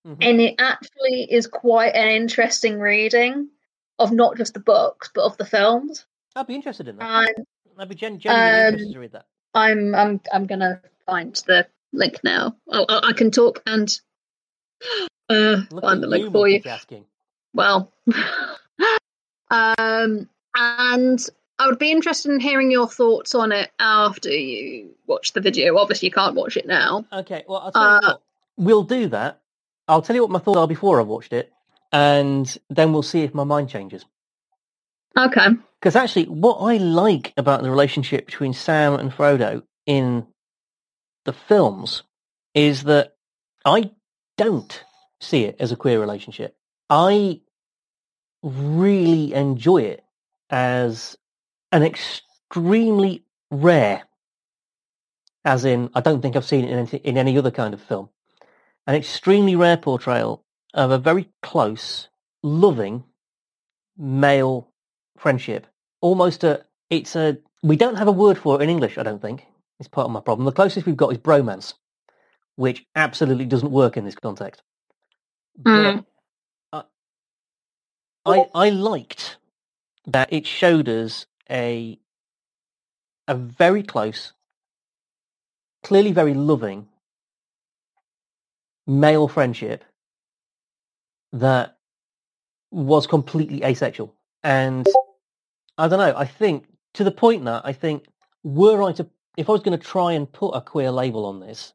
[0.05, 0.17] Mhm.
[0.21, 3.49] and it actually is quite an interesting reading
[3.99, 6.05] of not just the books but of the films.
[6.35, 7.33] I'd be interested in that.
[7.37, 7.45] And
[7.77, 9.25] I'd be gen- genuinely um, interested to read that.
[9.53, 12.55] I'm I'm I'm gonna find the link now.
[12.71, 13.89] I, I can talk and
[15.29, 16.61] uh, find the link for you.
[17.53, 17.91] well
[19.51, 21.19] um and
[21.59, 25.77] i would be interested in hearing your thoughts on it after you watch the video
[25.77, 28.21] obviously you can't watch it now Okay, well, I'll tell you Uh, what.
[28.57, 29.39] We'll do that.
[29.87, 31.51] I'll tell you what my thoughts are before I've watched it,
[31.91, 34.05] and then we'll see if my mind changes.
[35.17, 35.47] okay
[35.79, 40.25] Because actually, what I like about the relationship between Sam and Frodo in
[41.25, 42.03] the films
[42.53, 43.15] is that
[43.65, 43.91] I
[44.37, 44.83] don't
[45.19, 46.55] see it as a queer relationship.
[46.89, 47.41] I
[48.41, 50.03] really enjoy it
[50.49, 51.17] as
[51.71, 54.03] an extremely rare,
[55.45, 57.81] as in, I don't think I've seen it in any, in any other kind of
[57.81, 58.09] film,
[58.85, 62.09] an extremely rare portrayal of a very close,
[62.41, 63.03] loving
[63.97, 64.69] male
[65.17, 65.67] friendship.
[66.01, 69.21] Almost a, it's a, we don't have a word for it in English, I don't
[69.21, 69.45] think.
[69.79, 70.45] It's part of my problem.
[70.45, 71.73] The closest we've got is bromance,
[72.55, 74.61] which absolutely doesn't work in this context.
[75.61, 76.05] Mm.
[76.71, 76.89] But
[78.25, 79.37] I, I liked
[80.07, 81.99] that it showed us a
[83.27, 84.33] a very close,
[85.81, 86.87] clearly very loving
[88.85, 89.83] male friendship
[91.31, 91.77] that
[92.71, 94.13] was completely asexual.
[94.43, 94.85] And
[95.77, 98.05] I don't know, I think to the point that I think
[98.43, 101.39] were I to if I was going to try and put a queer label on
[101.39, 101.73] this,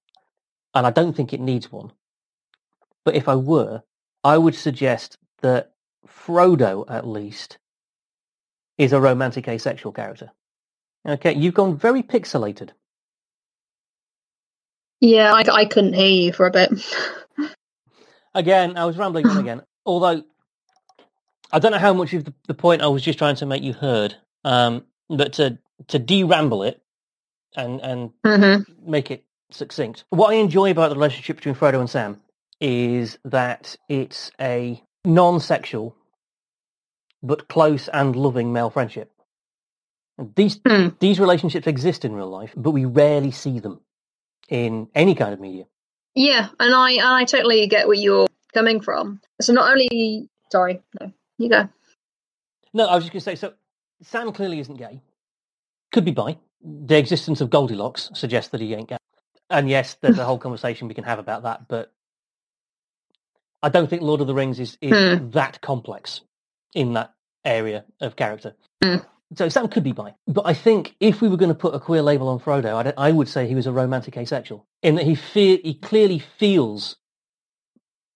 [0.74, 1.92] and I don't think it needs one,
[3.04, 3.82] but if I were,
[4.22, 5.72] I would suggest that
[6.06, 7.58] Frodo, at least,
[8.76, 10.30] is a romantic asexual character.
[11.06, 12.70] Okay, you've gone very pixelated.
[15.00, 16.70] Yeah, I, I couldn't hear you for a bit.
[18.34, 19.62] Again, I was rambling on again.
[19.86, 20.24] Although,
[21.50, 23.62] I don't know how much of the, the point I was just trying to make
[23.62, 26.82] you heard, um, but to to de-ramble it
[27.56, 30.04] and and hmm make it succinct.
[30.10, 32.20] What I enjoy about the relationship between Frodo and Sam
[32.60, 35.94] is that it's a non-sexual
[37.22, 39.12] but close and loving male friendship.
[40.36, 40.88] These Hmm.
[41.00, 43.80] these relationships exist in real life, but we rarely see them
[44.48, 45.66] in any kind of media.
[46.14, 49.20] Yeah, and I and I totally get where you're coming from.
[49.40, 51.68] So not only, sorry, no, you go.
[52.74, 53.34] No, I was just going to say.
[53.36, 53.54] So
[54.02, 55.02] Sam clearly isn't gay.
[55.92, 56.38] Could be bi.
[56.62, 58.96] The existence of Goldilocks suggests that he ain't gay.
[59.50, 61.92] And yes, there's a whole conversation we can have about that, but
[63.62, 65.30] I don't think Lord of the Rings is, is Hmm.
[65.30, 66.22] that complex
[66.74, 68.54] in that area of character.
[68.82, 68.96] Hmm.
[69.36, 71.80] So Sam could be bi, but I think if we were going to put a
[71.80, 75.06] queer label on Frodo, I'd, I would say he was a romantic asexual in that
[75.06, 76.96] he fe- he clearly feels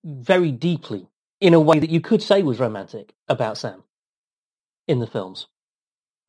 [0.05, 1.09] very deeply
[1.40, 3.85] in a way that you could say was romantic about Sam
[4.88, 5.48] in the films.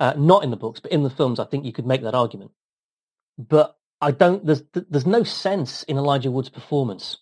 [0.03, 2.15] Uh, not in the books, but in the films, I think you could make that
[2.15, 2.51] argument.
[3.37, 4.45] But I don't.
[4.45, 7.17] There's there's no sense in Elijah Wood's performance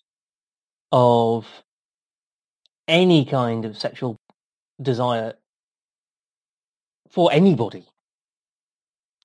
[0.91, 1.48] of
[2.88, 4.17] any kind of sexual
[4.82, 5.36] desire
[7.10, 7.86] for anybody.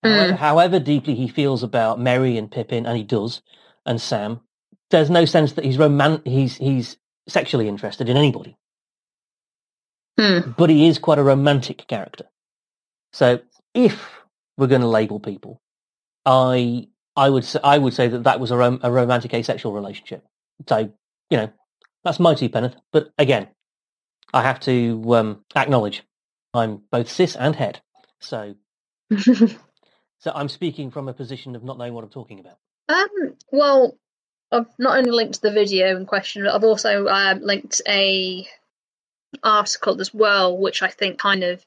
[0.05, 0.37] However, Mm.
[0.38, 3.42] however deeply he feels about Merry and Pippin, and he does,
[3.87, 4.40] and Sam,
[4.90, 8.57] there's no sense that he's roman- he's he's sexually interested in anybody.
[10.19, 10.53] Hmm.
[10.59, 12.27] But he is quite a romantic character.
[13.16, 13.40] So
[13.72, 14.11] if
[14.59, 15.62] we're going to label people,
[16.26, 19.72] I I would say, I would say that that was a, rom- a romantic asexual
[19.72, 20.22] relationship.
[20.68, 20.92] So
[21.31, 21.50] you know
[22.05, 22.76] that's my two penneth.
[22.92, 23.48] But again,
[24.35, 26.02] I have to um, acknowledge
[26.52, 27.81] I'm both cis and het.
[28.20, 28.55] So
[29.18, 29.46] so
[30.35, 32.59] I'm speaking from a position of not knowing what I'm talking about.
[32.90, 33.96] um, well,
[34.52, 38.46] I've not only linked the video in question, but I've also um, linked a
[39.42, 41.64] article as well, which I think kind of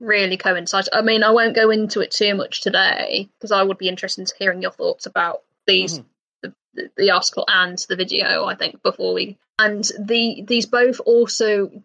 [0.00, 0.88] really coincides.
[0.92, 4.20] I mean, I won't go into it too much today because I would be interested
[4.22, 6.04] in hearing your thoughts about these Mhm.
[6.42, 8.44] the, the, the article and the video.
[8.44, 11.82] I think before we and the these both also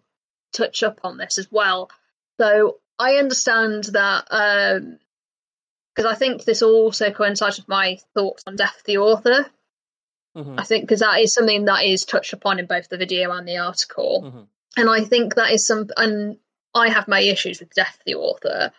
[0.54, 1.89] touch up on this as well.
[2.39, 4.26] So I understand that
[5.95, 9.45] because I think this also coincides with my thoughts on Death the Author.
[10.36, 10.60] Mhm.
[10.60, 13.47] I think because that is something that is touched upon in both the video and
[13.47, 14.47] the article, Mhm.
[14.78, 15.89] and I think that is some.
[15.97, 16.38] And
[16.73, 18.71] I have my issues with Death of the Author.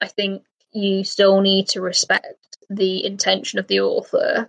[0.00, 4.48] I think you still need to respect the intention of the author,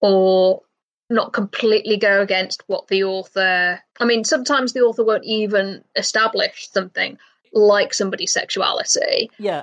[0.00, 0.62] or
[1.10, 3.80] not completely go against what the author.
[3.98, 7.18] I mean, sometimes the author won't even establish something
[7.52, 9.62] like somebody's sexuality, Yeah,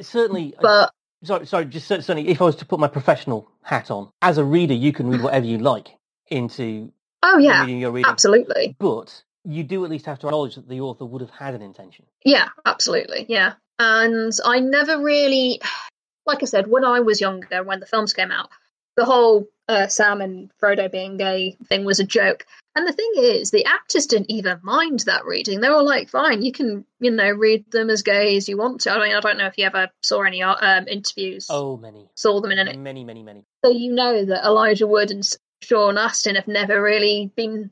[0.00, 0.54] certainly.
[0.60, 0.90] but
[1.22, 1.66] sorry, sorry.
[1.66, 4.74] Just cer- certainly, if I was to put my professional hat on, as a reader,
[4.74, 5.88] you can read whatever you like
[6.28, 6.90] into
[7.22, 8.10] oh yeah, reading you're reading.
[8.10, 8.74] absolutely.
[8.78, 11.62] But you do at least have to acknowledge that the author would have had an
[11.62, 12.04] intention.
[12.24, 13.26] Yeah, absolutely.
[13.28, 13.54] Yeah.
[13.78, 15.60] And I never really,
[16.26, 18.48] like I said, when I was younger, when the films came out,
[18.96, 22.46] the whole uh, Sam and Frodo being gay thing was a joke.
[22.74, 25.60] And the thing is, the actors didn't even mind that reading.
[25.60, 28.82] They were like, fine, you can, you know, read them as gay as you want
[28.82, 28.90] to.
[28.90, 32.40] I mean, I don't know if you ever saw any um, interviews, Oh, many, saw
[32.40, 32.76] them in any.
[32.76, 33.44] many, many, many.
[33.64, 35.26] So you know that Elijah Wood and
[35.62, 37.70] Sean Astin have never really been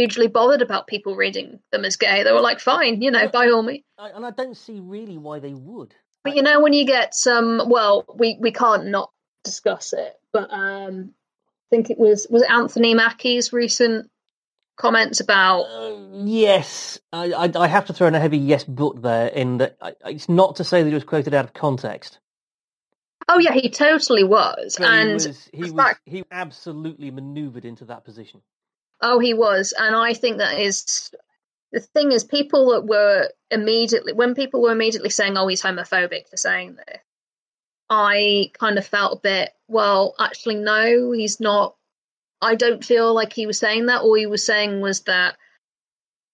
[0.00, 2.22] hugely bothered about people reading them as gay.
[2.22, 3.84] They were like, fine, you know, by all means.
[3.98, 5.94] And I don't see really why they would.
[6.24, 9.10] But you know, when you get some, well, we we can't not
[9.44, 11.14] discuss it, but um,
[11.70, 14.10] think it was was it Anthony Mackie's recent
[14.76, 19.00] comments about Uh, yes, I, I, I have to throw in a heavy yes, but
[19.00, 19.28] there.
[19.28, 22.18] In that, I, it's not to say that it was quoted out of context,
[23.28, 27.64] oh yeah he totally was but and he was he was fact- he absolutely manoeuvred
[27.64, 28.42] into that position.
[29.02, 29.74] Oh he was.
[29.78, 31.10] And i think that is
[31.72, 36.28] the thing is people that were immediately when people were immediately saying oh he's homophobic
[36.28, 37.00] for saying this
[37.88, 41.76] i kind of felt a bit well actually no he's not.
[42.42, 44.00] I don't feel like he was saying that.
[44.00, 45.36] All he was saying was that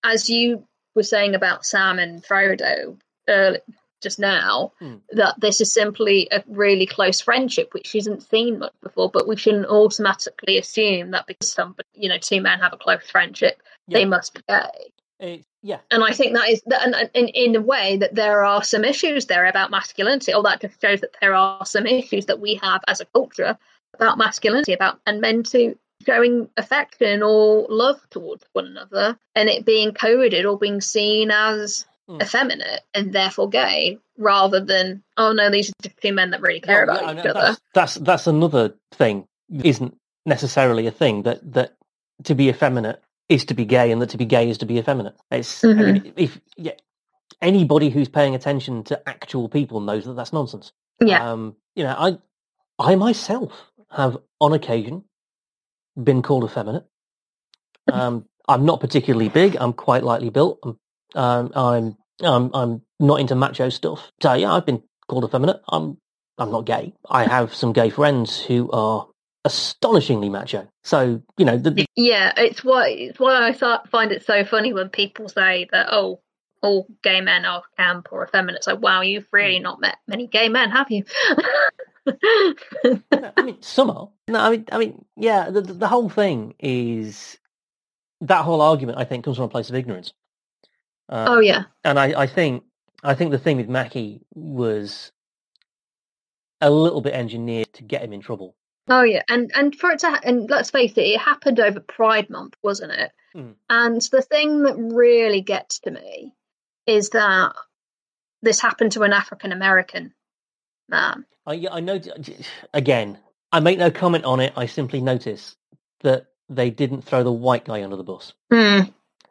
[0.05, 2.97] as you were saying about sam and frodo
[3.29, 3.59] early,
[4.03, 4.97] just now Hmm.
[5.13, 9.37] that this is simply a really close friendship which isn't seen much before but we
[9.37, 14.05] shouldn't automatically assume that because somebody you know two men have a close friendship they
[14.05, 17.57] must be gay It's, yeah, and I think that is that, and, and in in
[17.57, 20.33] a way that there are some issues there about masculinity.
[20.33, 23.57] all that just shows that there are some issues that we have as a culture
[23.95, 29.65] about masculinity, about and men to showing affection or love towards one another, and it
[29.65, 32.21] being coded or being seen as Hmm.
[32.21, 36.87] effeminate and therefore gay, rather than oh no, these are two men that really care
[36.87, 37.41] No, about I each know, other.
[37.41, 39.27] That's, that's that's another thing.
[39.51, 41.77] Isn't necessarily a thing that that
[42.25, 44.79] to be effeminate is to be gay, and that to be gay is to be
[44.79, 45.17] effeminate.
[45.31, 45.93] It's Mm-hmm.
[45.93, 46.73] mean, if yeah,
[47.43, 50.73] anybody who's paying attention to actual people knows that that's nonsense.
[51.01, 52.19] Yeah, Um, you know, I
[52.79, 53.53] I myself
[53.91, 55.05] have on occasion
[56.03, 56.87] been called effeminate.
[57.89, 59.57] Um, I'm not particularly big.
[59.57, 60.59] I'm quite lightly built.
[60.63, 60.79] I'm
[61.17, 64.13] um, I'm um, I'm not into macho stuff.
[64.23, 65.61] So yeah, I've been called effeminate.
[65.69, 65.99] I'm
[66.39, 66.95] I'm not gay.
[67.11, 69.09] I have some gay friends who are
[69.45, 70.69] astonishingly macho.
[70.85, 72.33] So you know, the, yeah.
[72.37, 73.53] It's why it's why I
[73.89, 76.21] find it so funny when people say that oh.
[76.63, 78.57] All gay men are camp or effeminate.
[78.57, 81.05] It's like, wow, you've really not met many gay men, have you?
[82.07, 84.09] I mean, some are.
[84.27, 85.51] No, I mean, I mean, yeah.
[85.51, 87.37] The the whole thing is
[88.23, 88.99] that whole argument.
[88.99, 90.15] I think comes from a place of ignorance.
[91.09, 92.65] Uh, oh yeah, and I, I think
[93.03, 95.13] I think the thing with Mackie was
[96.61, 98.57] a little bit engineered to get him in trouble.
[98.89, 101.81] oh yeah, and and for it to ha- and let's face it, it happened over
[101.81, 103.13] Pride Month, wasn't it?
[103.37, 103.55] Mm.
[103.69, 106.33] And the thing that really gets to me
[106.87, 107.53] is that
[108.43, 110.13] this happened to an African American
[110.89, 111.25] man.
[111.47, 112.01] I I know.
[112.75, 113.19] Again,
[113.53, 114.53] I make no comment on it.
[114.57, 115.57] I simply notice
[116.01, 118.33] that they didn't throw the white guy under the bus.
[118.53, 118.83] Hmm.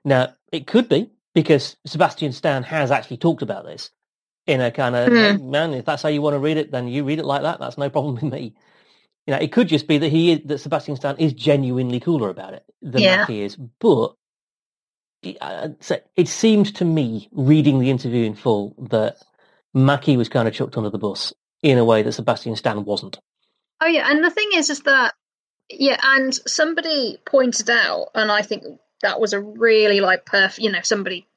[0.03, 3.91] Now it could be because Sebastian Stan has actually talked about this
[4.47, 5.51] in a kind of Hmm.
[5.51, 5.73] man.
[5.75, 7.59] If that's how you want to read it, then you read it like that.
[7.59, 8.55] That's no problem with me.
[9.27, 12.29] You know, it could just be that he is, that Sebastian Stan is genuinely cooler
[12.29, 13.17] about it than Yeah.
[13.17, 13.55] Mackie is.
[13.55, 14.15] But
[15.23, 15.37] it,
[16.15, 19.17] it seems to me, reading the interview in full, that
[19.73, 23.19] Mackie was kind of chucked under the bus in a way that Sebastian Stan wasn't.
[23.81, 25.13] Oh yeah, and the thing is, is that
[25.69, 28.63] yeah, and somebody pointed out, and I think
[29.01, 30.59] that was a really like perfect.
[30.59, 31.27] You know, somebody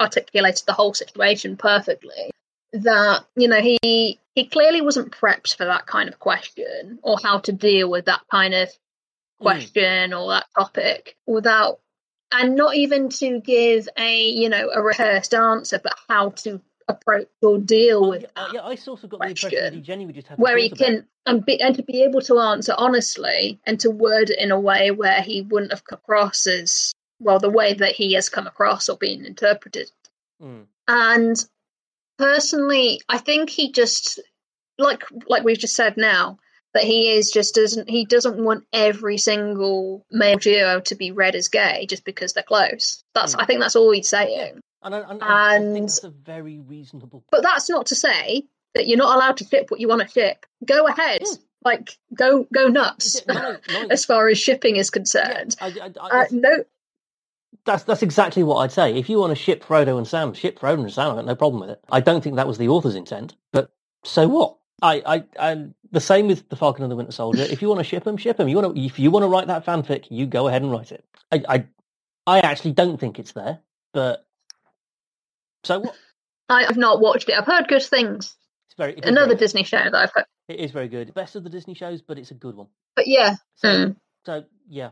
[0.00, 2.30] articulated the whole situation perfectly.
[2.72, 7.38] That you know he he clearly wasn't prepped for that kind of question or how
[7.40, 8.68] to deal with that kind of
[9.38, 9.44] hmm.
[9.44, 11.80] question or that topic without
[12.32, 17.28] and not even to give a you know a rehearsed answer but how to approach
[17.42, 19.84] or deal Oh, with yeah, that yeah, I also got the impression that he question
[19.84, 23.58] genuinely just had where he can and, be, and to be able to answer honestly
[23.66, 27.38] and to word it in a way where he wouldn't have come across as well
[27.38, 29.90] the way that he has come across or been interpreted
[30.42, 30.66] Mm.
[30.86, 31.36] and
[32.18, 34.20] personally i think he just
[34.78, 36.38] like like we've just said now
[36.74, 41.34] that he is just doesn't he doesn't want every single male duo to be read
[41.34, 43.42] as gay just because they're close that's Mm.
[43.42, 46.10] i think that's all he's saying And, I, and, I- I think And- that's a
[46.10, 47.24] very reasonable.
[47.30, 50.08] but that's not to say that you're not allowed to ship what you want to
[50.08, 51.38] ship go ahead Mm.
[51.64, 55.66] like go go nuts Yeah, no, no, as far as shipping is yeah, concerned I,
[55.68, 56.64] I, I, uh, no
[57.66, 58.96] that's that's exactly what I'd say.
[58.96, 61.10] If you want to ship Frodo and Sam, ship Frodo and Sam.
[61.10, 61.84] I've got no problem with it.
[61.90, 63.72] I don't think that was the author's intent, but
[64.04, 64.56] so what?
[64.82, 67.42] I, I, and the same with the Falcon and the Winter Soldier.
[67.42, 68.46] If you want to ship them, ship them.
[68.48, 70.92] You want to, if you want to write that fanfic, you go ahead and write
[70.92, 71.04] it.
[71.32, 71.66] I, I,
[72.26, 73.60] I actually don't think it's there,
[73.94, 74.26] but
[75.64, 75.96] so what?
[76.48, 78.36] I, i've not watched it i've heard good things
[78.68, 81.12] It's very it is another very disney show that i've heard It is very good.
[81.14, 82.68] Best of the Disney shows, but it's a good one.
[82.94, 83.96] but yeah So, mm.
[84.24, 84.90] so yeah,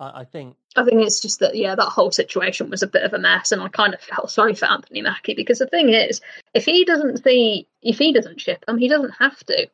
[0.00, 3.02] I, I think I think it's just that, yeah, that whole situation was a bit
[3.02, 5.88] of a mess, and I kind of felt sorry for Anthony Mackie because the thing
[5.90, 6.20] is,
[6.54, 9.68] if he doesn't see, if he doesn't ship them, he doesn't have to.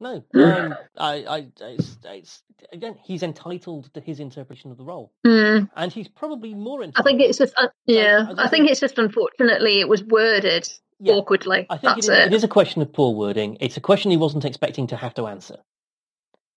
[0.00, 0.24] no.
[0.34, 2.42] Um, I, I, it's, it's
[2.72, 5.64] again, he's entitled to his interpretation of the role, Hmm.
[5.76, 8.98] and he's probably more I think it's just, uh, yeah, I I think it's just
[8.98, 10.68] unfortunately it was worded
[10.98, 11.14] Yeah.
[11.14, 11.66] awkwardly.
[11.70, 12.26] I think it That's is, it.
[12.32, 13.58] it is a question of poor wording.
[13.60, 15.56] It's a question he wasn't expecting to have to answer.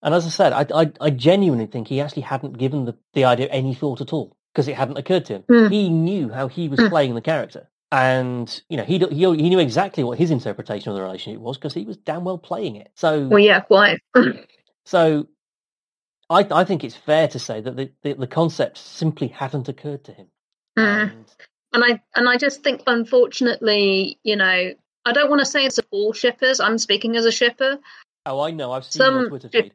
[0.06, 3.24] And as I said, I, I, I genuinely think he actually hadn't given the, the
[3.24, 5.42] idea any thought at all because it hadn't occurred to him.
[5.50, 5.70] Mm.
[5.70, 6.88] He knew how he was Mm.
[6.90, 7.68] playing the character.
[7.92, 11.56] And, you know, he, he, he knew exactly what his interpretation of the relationship was
[11.58, 12.90] because he was damn well playing it.
[12.94, 14.00] So, Well, yeah, quite.
[14.84, 15.26] so
[16.30, 20.04] I, I think it's fair to say that the, the, the concept simply hadn't occurred
[20.04, 20.26] to him.
[20.78, 21.02] Mm.
[21.02, 21.24] And,
[21.72, 24.72] And I and I just think, unfortunately, you know,
[25.04, 26.60] I don't want to say it's all shippers.
[26.60, 27.78] I'm speaking as a shipper.
[28.24, 28.72] oh, I know.
[28.72, 29.72] I've seen Some Twitter ship- feed.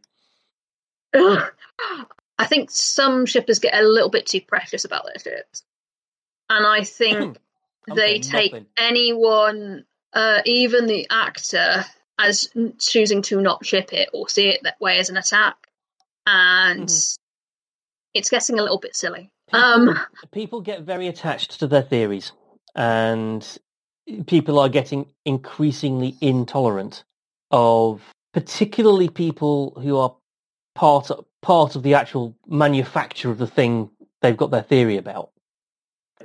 [1.14, 5.64] I think some shippers get a little bit too precious about their ships,
[6.50, 7.38] and I think
[7.96, 8.68] they take nothing.
[8.78, 11.86] anyone, uh, even the actor,
[12.18, 12.50] as
[12.80, 15.68] choosing to not ship it or see it that way as an attack,
[16.26, 17.18] and Mhm.
[18.14, 19.32] it's getting a little bit silly.
[19.54, 20.00] Um,
[20.32, 22.32] people get very attached to their theories
[22.76, 23.58] and
[24.28, 27.04] people are getting increasingly intolerant
[27.52, 28.02] of
[28.34, 30.16] particularly people who are
[30.76, 31.12] part
[31.42, 33.90] part of the actual manufacture of the thing
[34.22, 35.32] they've got their theory about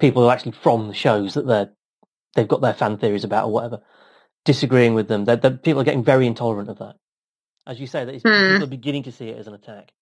[0.00, 1.70] people who are actually from the shows that they're
[2.34, 3.80] they've got their fan theories about or whatever
[4.44, 6.96] disagreeing with them they're, they're- people are getting very intolerant of that
[7.66, 8.52] as you say that Hmm.
[8.52, 9.92] people are beginning to see it as an attack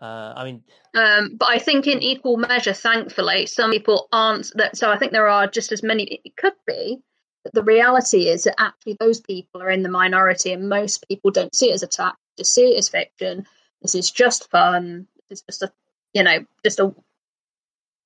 [0.00, 0.62] uh, i mean
[0.94, 4.76] Um, but I think in equal measure, thankfully, some people aren't that.
[4.76, 6.20] So I think there are just as many.
[6.24, 6.98] It could be.
[7.44, 11.30] But the reality is that actually those people are in the minority, and most people
[11.30, 12.16] don't see it as attack.
[12.38, 13.46] Just see it as fiction.
[13.82, 15.06] This is just fun.
[15.28, 15.72] It's just a,
[16.14, 16.94] you know, just a.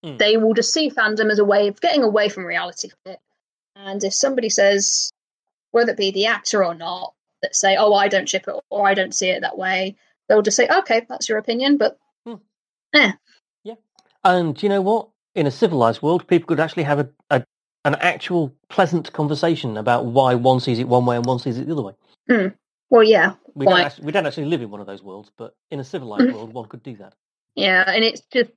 [0.05, 0.19] Mm.
[0.19, 2.91] They will just see fandom as a way of getting away from reality.
[3.77, 5.13] And if somebody says,
[5.71, 8.87] whether it be the actor or not, that say, "Oh, I don't ship it," or
[8.87, 9.97] "I don't see it that way,"
[10.29, 11.99] they'll just say, "Okay, that's your opinion," but
[12.95, 13.13] Yeah.
[13.63, 13.75] Yeah.
[14.25, 15.09] And you know what?
[15.35, 17.45] In a civilized world, people could actually have a, a
[17.85, 21.67] an actual pleasant conversation about why one sees it one way and one sees it
[21.67, 22.53] the other way.
[22.91, 25.57] well, yeah, We don't, actually, we don't actually live in one of those worlds, but
[25.71, 27.15] in a civilized world, one could do that.
[27.55, 28.51] Yeah, and it's just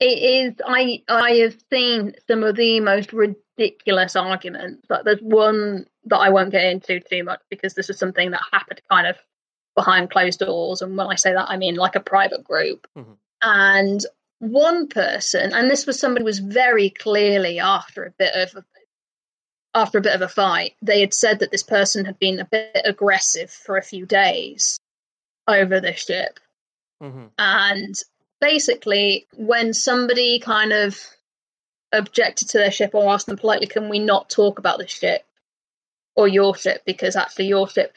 [0.00, 0.54] it is.
[0.66, 4.88] I I have seen some of the most ridiculous arguments.
[4.88, 8.40] Like there's one that I won't get into too much because this is something that
[8.50, 9.16] happened kind of
[9.76, 12.86] behind closed doors, and when I say that, I mean like a private group.
[12.96, 13.16] Mhm.
[13.42, 14.04] And
[14.38, 18.64] one person, and this was somebody who was very clearly after a bit of
[19.74, 22.44] after a bit of a fight, they had said that this person had been a
[22.44, 24.78] bit aggressive for a few days
[25.46, 26.40] over this ship.
[27.00, 27.94] Hmm and
[28.40, 30.98] basically when somebody kind of
[31.92, 35.24] objected to their ship or asked them politely can we not talk about this ship
[36.16, 36.82] or your ship?
[36.84, 37.94] Because actually your ship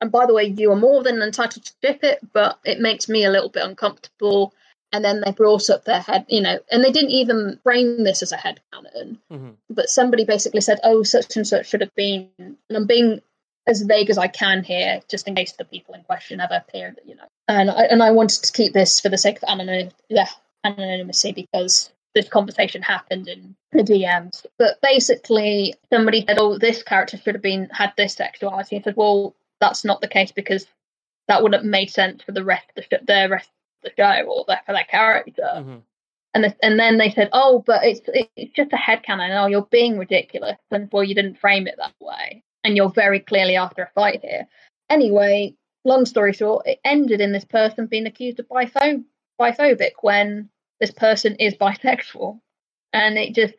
[0.00, 3.08] and by the way you are more than entitled to ship it but it makes
[3.08, 4.52] me a little bit uncomfortable
[4.94, 8.22] and then they brought up their head you know and they didn't even frame this
[8.22, 11.94] as a head canon hmm but somebody basically said, "Oh, such and such should have
[11.94, 13.20] been." And I'm being
[13.66, 16.94] as vague as I can here, just in case the people in question ever appear,
[17.06, 17.24] you know.
[17.48, 20.28] And I, and I wanted to keep this for the sake of anonym, yeah,
[20.64, 24.46] anonymity because this conversation happened in the DMs.
[24.58, 28.96] But basically, somebody said, "Oh, this character should have been had this sexuality." I said,
[28.96, 30.66] "Well, that's not the case because
[31.28, 33.48] that wouldn't have made sense for the rest of the, the rest
[33.84, 35.76] the show or for that character." hmm
[36.34, 38.00] And the, and then they said, "Oh, but it's
[38.36, 39.30] it's just a headcanon.
[39.40, 43.20] Oh, you're being ridiculous, and well, you didn't frame it that way, and you're very
[43.20, 44.46] clearly after a fight here."
[44.90, 45.54] Anyway,
[45.84, 49.04] long story short, it ended in this person being accused of bipho-
[49.40, 50.48] biphobic when
[50.80, 52.40] this person is bisexual,
[52.92, 53.54] and it just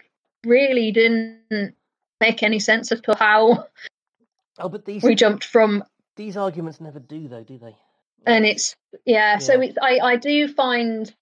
[0.46, 1.74] really didn't
[2.22, 3.66] make any sense as to how
[4.58, 5.84] Oh, but these we jumped from
[6.16, 7.76] these arguments never do, though, do they?
[8.26, 11.14] And it's yeah, so it's I, I do find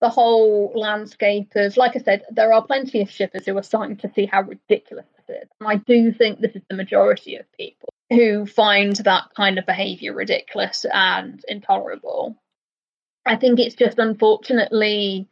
[0.00, 3.96] the whole landscape of like i said there are plenty of shippers who are starting
[3.96, 5.48] to see how ridiculous this is.
[5.58, 9.66] And i do think this is the majority of people who find that kind of
[9.66, 12.36] behavior ridiculous and intolerable.
[13.24, 15.28] I think it's just unfortunately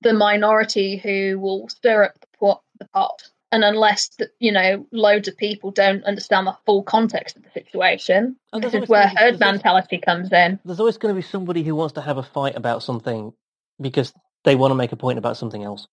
[0.00, 3.30] the minority who will stir up the pot, the pot.
[3.52, 7.50] And unless the, you know loads of people don't understand the full context of the
[7.50, 11.26] situation oh, And this is where herd mentality comes in There's always going to be
[11.26, 13.32] somebody who wants to have a fight about something
[13.80, 14.12] because
[14.44, 15.86] they want to make a point about something else,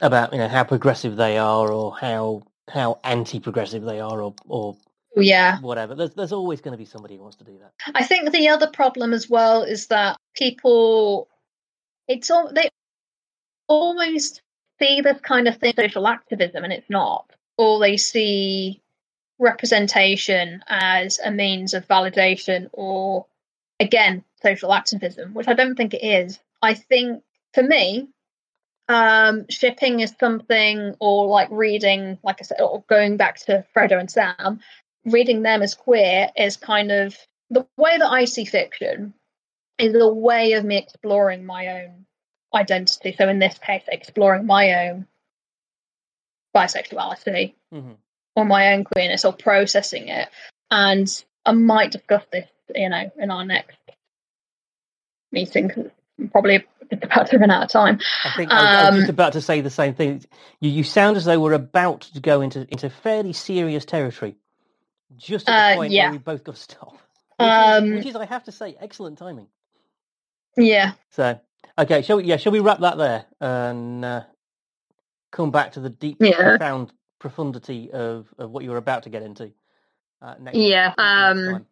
[0.00, 4.76] about you know how progressive they are or how how anti-progressive they are or or
[5.16, 5.94] yeah whatever.
[5.94, 7.72] There's there's always going to be somebody who wants to do that.
[7.94, 11.28] I think the other problem as well is that people,
[12.08, 12.70] it's all they
[13.68, 14.42] almost
[14.78, 17.30] see this kind of thing social activism, and it's not.
[17.56, 18.82] Or they see
[19.38, 23.26] representation as a means of validation, or
[23.80, 26.38] again social activism, which I don't think it is.
[26.62, 27.22] I think
[27.52, 28.08] for me,
[28.88, 33.98] um, shipping is something, or like reading, like I said, or going back to Frodo
[33.98, 34.60] and Sam,
[35.04, 37.16] reading them as queer is kind of
[37.50, 39.14] the way that I see fiction
[39.78, 42.06] is a way of me exploring my own
[42.54, 43.14] identity.
[43.18, 45.06] So in this case, exploring my own
[46.54, 47.92] bisexuality hmm
[48.36, 50.28] or my own queerness or processing it.
[50.68, 53.78] And I might discuss this, you know, in our next
[55.30, 55.90] meeting.
[56.32, 58.00] Probably about to run out of time.
[58.24, 60.24] I think I, I was Um, just about to say the same thing.
[60.60, 64.34] You, you sound as though we're about to go into into fairly serious territory,
[65.16, 66.04] just at the Uh, point yeah.
[66.04, 66.92] where we both got to stop.
[67.36, 69.46] Which, Um, is, which is, I have to say, excellent timing.
[70.56, 70.92] Yeah.
[71.10, 71.38] So,
[71.78, 72.24] okay, shall we?
[72.24, 74.24] Yeah, shall we wrap that there and uh,
[75.32, 76.36] come back to the deep, Yeah.
[76.56, 79.52] profound profundity of, of what you were about to get into
[80.22, 80.56] uh, next?
[80.56, 80.88] Yeah.
[80.88, 81.66] next Um, time?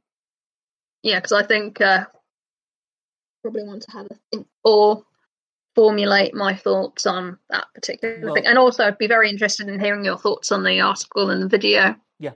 [1.03, 2.05] yeah, because I think uh,
[3.43, 5.05] probably want to have a think or
[5.75, 9.81] formulate my thoughts on that particular Well- thing, and also I'd be very interested in
[9.81, 11.97] hearing your thoughts on the article and the video.
[12.19, 12.33] Yeah.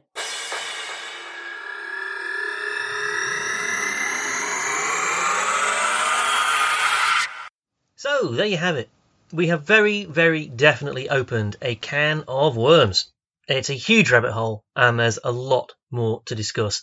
[8.19, 8.89] So there you have it.
[9.31, 13.12] We have very, very definitely opened a can of worms.
[13.47, 16.83] It's a huge rabbit hole, and there's a lot more to discuss,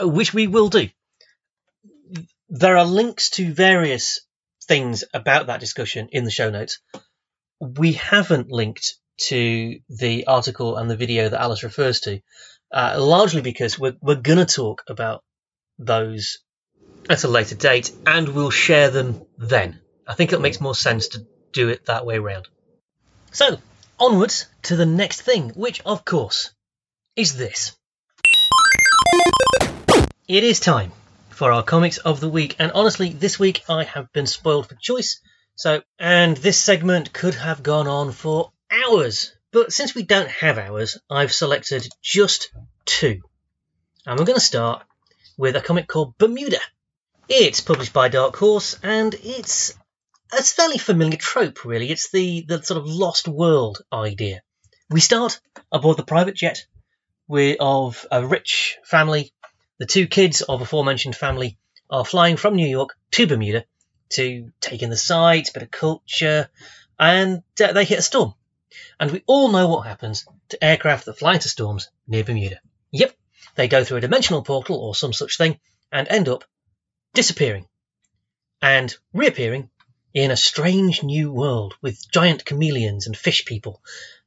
[0.00, 0.88] uh, which we will do.
[2.48, 4.20] There are links to various
[4.62, 6.78] things about that discussion in the show notes.
[7.58, 8.94] We haven't linked
[9.30, 12.20] to the article and the video that Alice refers to,
[12.72, 15.24] uh, largely because we're, we're going to talk about
[15.80, 16.38] those
[17.08, 19.80] at a later date, and we'll share them then.
[20.06, 22.48] I think it makes more sense to do it that way round.
[23.32, 23.58] So,
[23.98, 26.50] onwards to the next thing, which, of course,
[27.16, 27.76] is this.
[30.26, 30.92] It is time
[31.30, 34.74] for our comics of the week, and honestly, this week I have been spoiled for
[34.76, 35.20] choice.
[35.54, 40.58] So, and this segment could have gone on for hours, but since we don't have
[40.58, 42.50] hours, I've selected just
[42.84, 43.20] two.
[44.06, 44.84] And we're going to start
[45.36, 46.60] with a comic called Bermuda.
[47.28, 49.74] It's published by Dark Horse, and it's
[50.32, 51.90] a fairly familiar trope, really.
[51.90, 54.42] It's the, the sort of lost world idea.
[54.88, 56.66] We start aboard the private jet
[57.28, 59.32] with, of a rich family.
[59.78, 61.58] The two kids of aforementioned family
[61.88, 63.64] are flying from New York to Bermuda
[64.10, 66.48] to take in the sights, bit of culture,
[66.98, 68.34] and uh, they hit a storm.
[68.98, 72.60] And we all know what happens to aircraft that fly into storms near Bermuda.
[72.92, 73.16] Yep,
[73.54, 75.58] they go through a dimensional portal or some such thing
[75.90, 76.44] and end up
[77.14, 77.66] disappearing
[78.62, 79.70] and reappearing
[80.12, 83.80] in a strange new world with giant chameleons and fish people,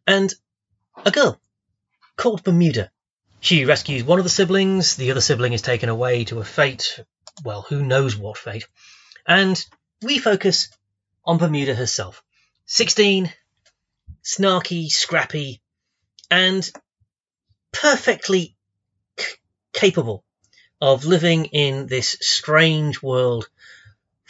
[0.07, 0.33] and
[1.05, 1.39] a girl
[2.15, 2.91] called Bermuda.
[3.39, 6.99] She rescues one of the siblings, the other sibling is taken away to a fate,
[7.43, 8.67] well, who knows what fate,
[9.27, 9.63] and
[10.01, 10.69] we focus
[11.25, 12.23] on Bermuda herself.
[12.65, 13.31] 16,
[14.23, 15.61] snarky, scrappy,
[16.31, 16.69] and
[17.73, 18.55] perfectly
[19.19, 19.35] c-
[19.73, 20.23] capable
[20.79, 23.49] of living in this strange world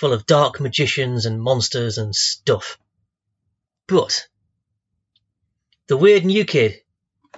[0.04, 2.78] full of dark magicians and monsters and stuff.
[3.88, 4.28] But
[5.88, 6.82] the weird new kid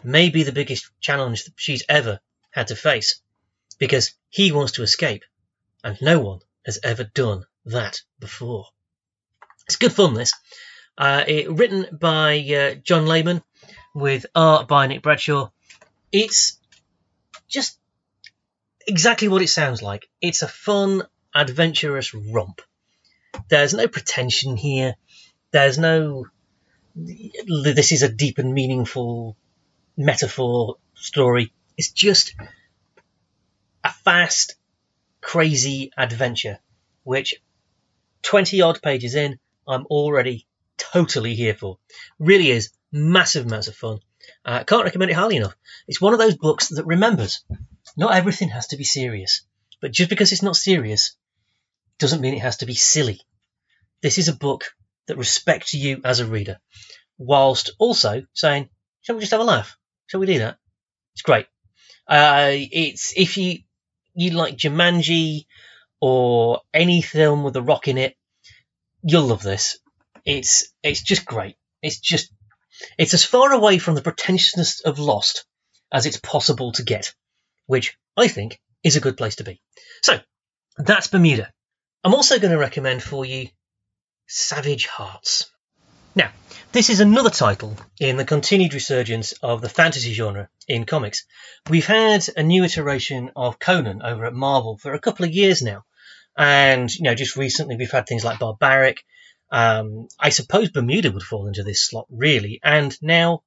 [0.04, 3.22] may be the biggest challenge she's ever had to face
[3.78, 5.26] because he wants to escape
[5.84, 8.66] and no one has ever done that before.
[9.68, 10.34] It's good fun, this.
[10.98, 13.44] Uh, it, written by uh, John Layman
[13.94, 15.52] with art by Nick Bradshaw.
[16.12, 16.58] It's
[17.48, 17.78] just
[18.88, 20.10] exactly what it sounds like.
[20.20, 21.04] It's a fun,
[21.36, 22.62] adventurous romp.
[23.50, 24.96] There's no pretension here.
[25.52, 26.28] There's no.
[26.96, 29.36] This is a deep and meaningful
[29.98, 31.52] metaphor story.
[31.78, 32.34] It's just
[33.84, 34.56] a fast,
[35.20, 36.60] crazy adventure,
[37.04, 37.36] which
[38.24, 41.78] 20 odd pages in, I'm already totally here for.
[42.18, 44.00] Really is massive amounts of fun.
[44.46, 45.56] Uh, can't recommend it highly enough.
[45.88, 47.44] It's one of those books that remembers
[47.98, 49.42] not everything has to be serious,
[49.82, 51.16] but just because it's not serious
[52.00, 53.22] doesn't mean it has to be silly.
[54.02, 54.74] This is a book
[55.08, 56.60] that respects you as a reader,
[57.18, 58.70] whilst also saying,
[59.02, 59.78] "Shall we just have a laugh?
[60.08, 60.58] Shall we do that?"
[61.14, 61.48] It's great.
[62.08, 63.60] Uh, it's if you
[64.14, 65.46] you like Jumanji
[66.00, 68.16] or any film with a rock in it,
[69.02, 69.78] you'll love this.
[70.26, 71.56] It's it's just great.
[71.82, 72.32] It's just
[72.98, 75.46] it's as far away from the pretentiousness of Lost
[75.92, 77.14] as it's possible to get,
[77.68, 79.62] which I think is a good place to be.
[80.02, 80.20] So
[80.78, 81.54] that's Bermuda.
[82.06, 83.48] I'm also going to recommend for you
[84.28, 85.50] Savage Hearts.
[86.14, 86.30] Now,
[86.72, 91.26] this is another title in the continued resurgence of the fantasy genre in comics.
[91.68, 95.64] We've had a new iteration of Conan over at Marvel for a couple of years
[95.64, 95.84] now.
[96.38, 99.04] And, you know, just recently we've had things like Barbaric.
[99.52, 102.60] Um, I suppose Bermuda would fall into this slot, really.
[102.64, 103.42] And now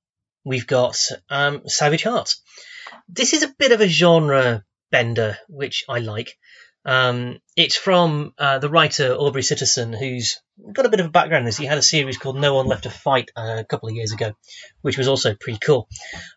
[0.44, 0.98] we've got
[1.30, 2.42] um, Savage Hearts.
[3.08, 6.36] This is a bit of a genre bender, which I like.
[6.88, 10.40] Um, it's from uh, the writer Aubrey Sitterson, who's
[10.72, 11.58] got a bit of a background in this.
[11.58, 14.12] He had a series called No One Left to Fight uh, a couple of years
[14.12, 14.32] ago,
[14.80, 15.86] which was also pretty cool.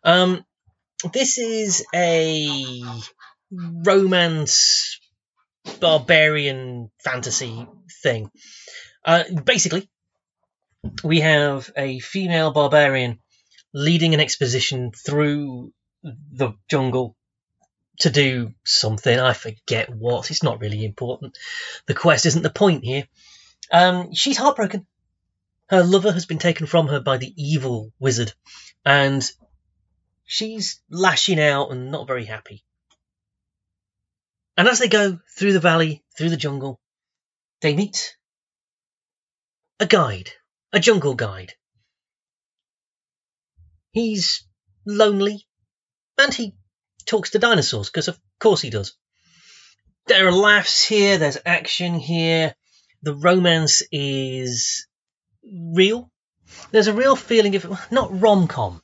[0.04, 0.44] Um,
[1.14, 2.84] this is a
[3.50, 5.00] romance,
[5.80, 7.66] barbarian fantasy
[8.04, 8.30] thing.
[9.06, 9.90] Uh, basically,
[11.02, 13.20] we have a female barbarian
[13.74, 15.72] leading an exposition through
[16.04, 17.16] the jungle
[18.00, 19.20] to do something.
[19.20, 20.32] I forget what.
[20.32, 21.38] It's not really important.
[21.86, 23.08] The quest isn't the point here.
[23.72, 24.86] Um, she's heartbroken.
[25.70, 28.34] Her lover has been taken from her by the evil wizard,
[28.84, 29.30] and
[30.26, 32.64] she's lashing out and not very happy.
[34.58, 36.80] And as they go through the valley, through the jungle,
[37.62, 38.18] they meet
[39.80, 40.32] a guide,
[40.74, 41.54] a jungle guide.
[43.92, 44.46] He's
[44.86, 45.48] lonely,
[46.18, 46.56] and he
[47.02, 48.96] talks to dinosaurs, because of course he does.
[50.08, 52.56] There are laughs here, there's action here,
[53.04, 54.88] the romance is
[55.44, 56.12] real.
[56.72, 58.82] There's a real feeling of, not rom com,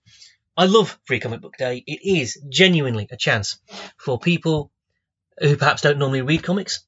[0.57, 1.85] I love Free Comic Book Day.
[1.87, 3.59] It is genuinely a chance
[3.97, 4.73] for people
[5.39, 6.85] who perhaps don't normally read comics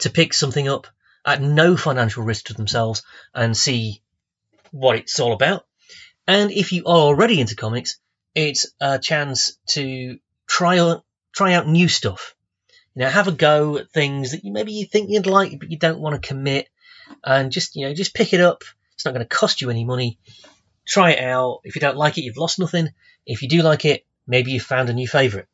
[0.00, 0.86] to pick something up
[1.24, 3.04] at no financial risk to themselves
[3.34, 4.02] and see
[4.70, 5.64] what it's all about.
[6.26, 7.98] And if you are already into comics,
[8.34, 12.34] it's a chance to try out, try out new stuff.
[12.94, 15.70] You know, have a go at things that you maybe you think you'd like, but
[15.70, 16.68] you don't want to commit,
[17.22, 18.62] and just you know, just pick it up.
[18.94, 20.18] It's not going to cost you any money.
[20.86, 21.60] Try it out.
[21.64, 22.88] If you don't like it, you've lost nothing.
[23.26, 25.46] If you do like it, maybe you've found a new favourite.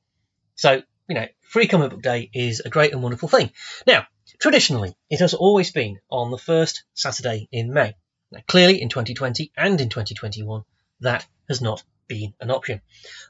[0.55, 3.51] So, you know, free comic book day is a great and wonderful thing.
[3.87, 4.07] Now,
[4.39, 7.95] traditionally, it has always been on the first Saturday in May.
[8.33, 10.65] Now, clearly, in 2020 and in 2021,
[11.01, 12.81] that has not been an option.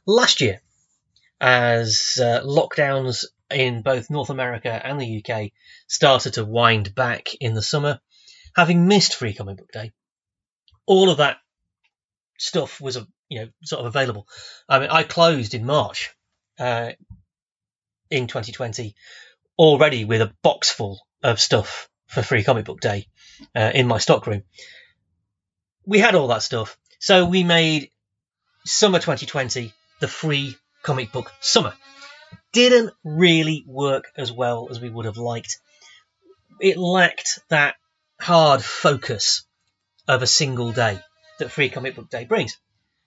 [0.07, 0.61] Last year,
[1.41, 5.51] as uh, lockdowns in both North America and the UK
[5.89, 8.01] started to wind back in the summer,
[8.55, 9.93] having missed Free Comic Book Day,
[10.87, 11.39] all of that
[12.39, 12.99] stuff was
[13.29, 14.27] you know sort of available.
[14.69, 16.15] I mean, I closed in March
[16.59, 16.93] uh,
[18.11, 18.95] in 2020
[19.59, 23.07] already with a box full of stuff for Free Comic Book Day
[23.55, 24.43] uh, in my stockroom.
[25.87, 27.91] We had all that stuff, so we made
[28.65, 31.75] summer 2020 the free comic book summer.
[32.53, 35.59] Didn't really work as well as we would have liked.
[36.61, 37.75] It lacked that
[38.21, 39.45] hard focus
[40.07, 41.01] of a single day
[41.39, 42.59] that Free Comic Book Day brings.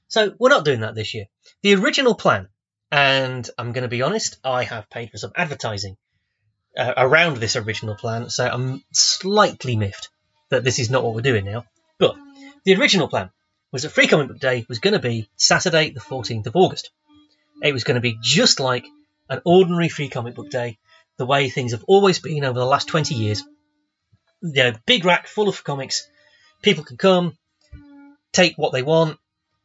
[0.07, 1.25] So we're not doing that this year.
[1.61, 2.49] The original plan,
[2.91, 5.97] and I'm going to be honest, I have paid for some advertising
[6.77, 10.09] uh, around this original plan, so I'm slightly miffed
[10.49, 11.65] that this is not what we're doing now.
[11.97, 12.15] But
[12.65, 13.29] the original plan
[13.71, 16.91] was that Free Comic Book Day was going to be Saturday, the 14th of August.
[17.63, 18.85] It was going to be just like
[19.29, 20.77] an ordinary Free Comic Book Day,
[21.17, 23.43] the way things have always been over the last 20 years.
[24.41, 26.07] You know, big rack full of comics.
[26.61, 27.37] People can come,
[28.33, 29.17] take what they want.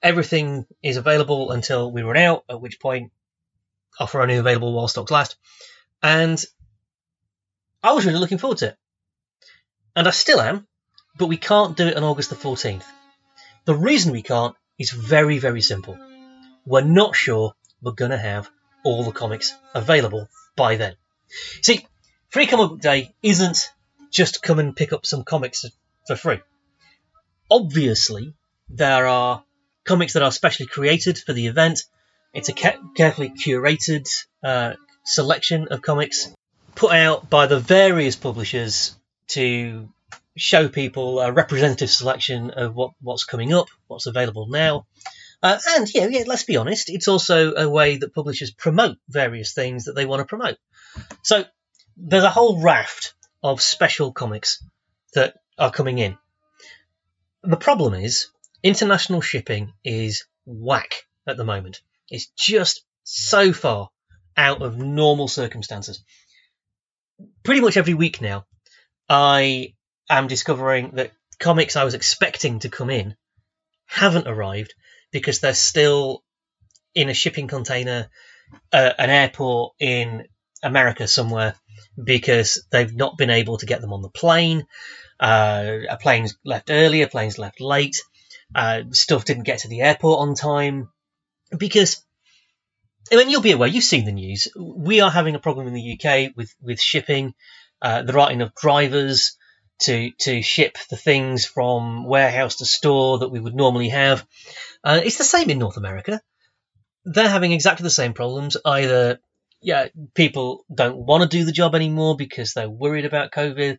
[0.02, 3.12] Everything is available until we run out, at which point
[3.98, 5.36] offer only available while stocks last.
[6.02, 6.42] And
[7.82, 8.76] I was really looking forward to it.
[9.96, 10.66] And I still am,
[11.16, 12.84] but we can't do it on August the 14th.
[13.64, 15.98] The reason we can't is very, very simple.
[16.64, 18.50] We're not sure we're going to have
[18.84, 20.96] all the comics available by then.
[21.62, 21.86] See,
[22.28, 23.70] Free Comic Book Day isn't
[24.10, 25.64] just come and pick up some comics
[26.06, 26.40] for free.
[27.50, 28.34] Obviously,
[28.68, 29.42] there are
[29.84, 31.84] comics that are specially created for the event.
[32.32, 34.08] It's a carefully curated
[34.42, 36.32] uh, selection of comics
[36.74, 38.94] put out by the various publishers
[39.28, 39.88] to
[40.36, 44.86] show people a representative selection of what, what's coming up, what's available now.
[45.42, 49.54] Uh, and yeah, yeah, let's be honest, it's also a way that publishers promote various
[49.54, 50.58] things that they want to promote.
[51.22, 51.44] So
[51.96, 54.62] there's a whole raft of special comics
[55.14, 56.16] that are coming in.
[57.42, 58.28] The problem is
[58.62, 61.80] international shipping is whack at the moment.
[62.10, 63.88] It's just so far
[64.36, 66.02] out of normal circumstances.
[67.42, 68.46] Pretty much every week now,
[69.08, 69.74] I
[70.18, 73.16] am discovering that comics I was expecting to come in
[73.86, 74.74] haven't arrived
[75.10, 76.22] because they're still
[76.94, 78.08] in a shipping container,
[78.72, 80.26] uh, an airport in
[80.62, 81.54] America somewhere,
[82.02, 84.66] because they've not been able to get them on the plane.
[85.18, 87.96] Uh, a plane's left early, a plane's left late.
[88.54, 90.88] Uh, stuff didn't get to the airport on time
[91.56, 92.04] because
[93.12, 93.68] I mean you'll be aware.
[93.68, 94.48] You've seen the news.
[94.56, 97.34] We are having a problem in the UK with with shipping.
[97.80, 99.36] Uh, there aren't enough drivers
[99.80, 104.26] to to ship the things from warehouse to store that we would normally have.
[104.84, 106.20] Uh, it's the same in North America.
[107.04, 108.56] They're having exactly the same problems.
[108.64, 109.20] Either
[109.62, 113.78] yeah, people don't want to do the job anymore because they're worried about COVID,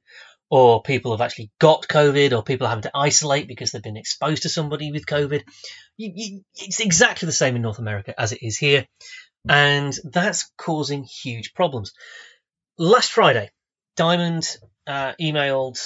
[0.50, 3.98] or people have actually got COVID, or people are having to isolate because they've been
[3.98, 5.44] exposed to somebody with COVID.
[5.98, 8.86] You, you, it's exactly the same in North America as it is here,
[9.48, 11.94] and that's causing huge problems.
[12.78, 13.50] Last Friday,
[13.96, 14.58] Diamond
[14.92, 15.80] uh, emailed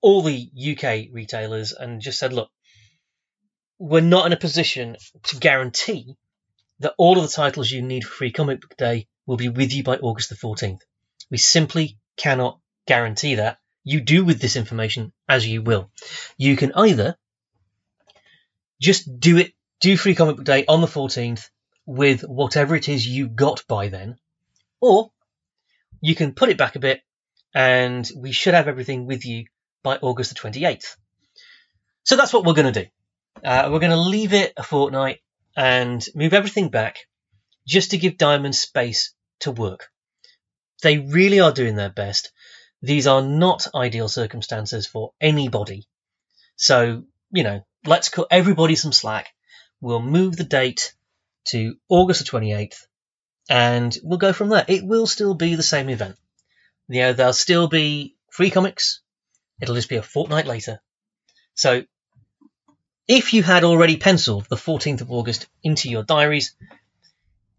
[0.00, 2.50] all the UK retailers and just said, look,
[3.78, 6.16] we're not in a position to guarantee
[6.80, 9.72] that all of the titles you need for Free Comic Book Day will be with
[9.72, 10.80] you by August the 14th.
[11.30, 13.58] We simply cannot guarantee that.
[13.84, 15.90] You do with this information as you will.
[16.36, 17.16] You can either
[18.80, 21.48] just do it, do Free Comic Book Day on the 14th
[21.86, 24.16] with whatever it is you got by then,
[24.80, 25.10] or
[26.00, 27.00] you can put it back a bit
[27.54, 29.46] and we should have everything with you
[29.82, 30.96] by August the 28th.
[32.04, 32.88] So that's what we're going to do.
[33.44, 35.20] Uh, we're going to leave it a fortnight
[35.56, 36.98] and move everything back
[37.66, 39.88] just to give Diamond space to work.
[40.82, 42.32] They really are doing their best.
[42.82, 45.86] These are not ideal circumstances for anybody.
[46.56, 49.28] So, you know, let's cut everybody some slack.
[49.80, 50.94] We'll move the date
[51.46, 52.86] to August the 28th
[53.48, 54.64] and we'll go from there.
[54.68, 56.16] It will still be the same event.
[56.88, 59.00] You know, there'll still be free comics.
[59.60, 60.80] It'll just be a fortnight later.
[61.54, 61.82] So
[63.06, 66.54] if you had already penciled the 14th of August into your diaries,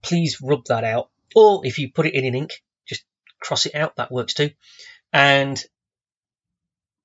[0.01, 1.09] please rub that out.
[1.35, 3.03] Or if you put it in in ink, just
[3.39, 3.95] cross it out.
[3.97, 4.51] That works too.
[5.11, 5.61] And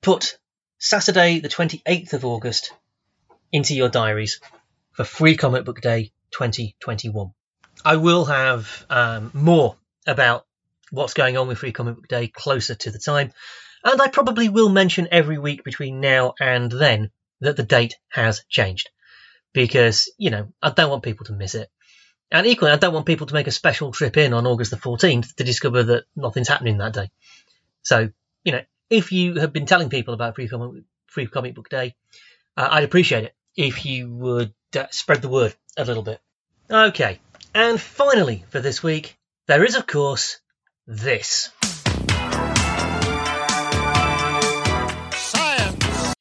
[0.03, 0.39] put
[0.79, 2.72] Saturday, the 28th of August,
[3.53, 4.41] into your diaries
[4.93, 7.33] for Free Comic Book Day 2021.
[7.85, 10.47] I will have um, more about
[10.91, 13.32] what's going on with Free Comic Book Day closer to the time,
[13.85, 17.11] and I probably will mention every week between now and then
[17.41, 18.89] that the date has changed
[19.53, 21.70] because, you know, I don't want people to miss it.
[22.30, 24.76] And equally, I don't want people to make a special trip in on August the
[24.78, 27.11] 14th to discover that nothing's happening that day.
[27.82, 28.11] So,
[28.43, 31.95] you know, if you have been telling people about Free Comic, Free Comic Book Day,
[32.57, 36.20] uh, I'd appreciate it if you would uh, spread the word a little bit.
[36.70, 37.20] Okay,
[37.55, 39.16] and finally for this week,
[39.47, 40.41] there is, of course,
[40.87, 41.51] this.
[45.12, 46.14] Science.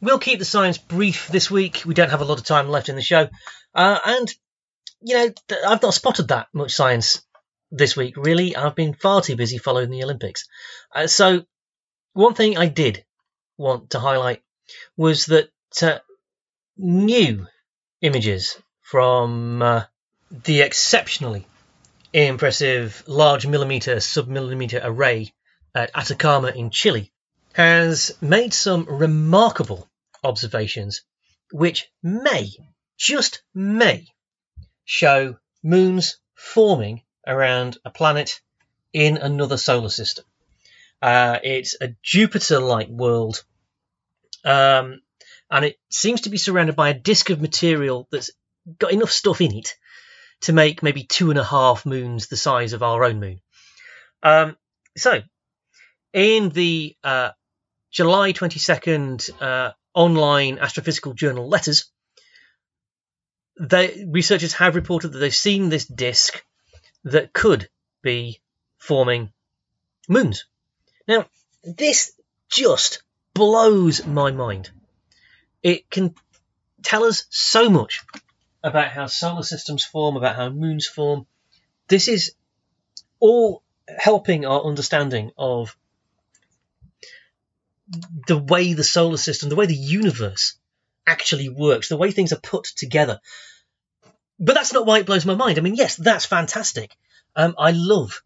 [0.00, 1.82] We'll keep the science brief this week.
[1.86, 3.28] We don't have a lot of time left in the show.
[3.74, 4.34] Uh, and,
[5.02, 5.32] you know,
[5.66, 7.22] I've not spotted that much science
[7.70, 8.56] this week, really.
[8.56, 10.48] I've been far too busy following the Olympics.
[10.94, 11.44] Uh, so,
[12.12, 13.04] one thing I did
[13.56, 14.42] want to highlight
[14.96, 15.50] was that
[15.82, 15.98] uh,
[16.76, 17.46] new
[18.00, 19.84] images from uh,
[20.30, 21.46] the exceptionally
[22.12, 25.32] impressive large millimeter submillimeter array
[25.74, 27.12] at Atacama in Chile
[27.52, 29.88] has made some remarkable
[30.24, 31.02] observations
[31.52, 32.50] which may,
[32.98, 34.06] just may,
[34.84, 38.40] show moons forming around a planet
[38.92, 40.24] in another solar system.
[41.00, 43.44] Uh, it's a Jupiter like world,
[44.44, 45.00] um,
[45.50, 48.30] and it seems to be surrounded by a disk of material that's
[48.78, 49.74] got enough stuff in it
[50.42, 53.40] to make maybe two and a half moons the size of our own moon.
[54.22, 54.56] Um,
[54.96, 55.20] so,
[56.12, 57.30] in the uh,
[57.90, 61.90] July 22nd uh, online astrophysical journal letters,
[63.60, 66.42] they, researchers have reported that they've seen this disk
[67.04, 67.68] that could
[68.02, 68.40] be
[68.78, 69.32] forming
[70.08, 70.46] moons.
[71.06, 71.26] Now,
[71.64, 72.12] this
[72.50, 73.02] just
[73.34, 74.70] blows my mind.
[75.62, 76.14] It can
[76.82, 78.04] tell us so much
[78.62, 81.26] about how solar systems form, about how moons form.
[81.88, 82.34] This is
[83.20, 85.76] all helping our understanding of
[88.26, 90.56] the way the solar system, the way the universe
[91.06, 93.20] actually works, the way things are put together.
[94.38, 95.58] But that's not why it blows my mind.
[95.58, 96.94] I mean, yes, that's fantastic.
[97.34, 98.22] Um, I love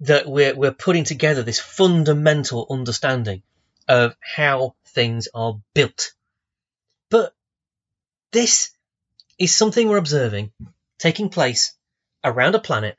[0.00, 3.42] that we're we're putting together this fundamental understanding
[3.88, 6.12] of how things are built.
[7.10, 7.34] But
[8.32, 8.73] this
[9.38, 10.52] is something we're observing
[10.98, 11.74] taking place
[12.22, 12.96] around a planet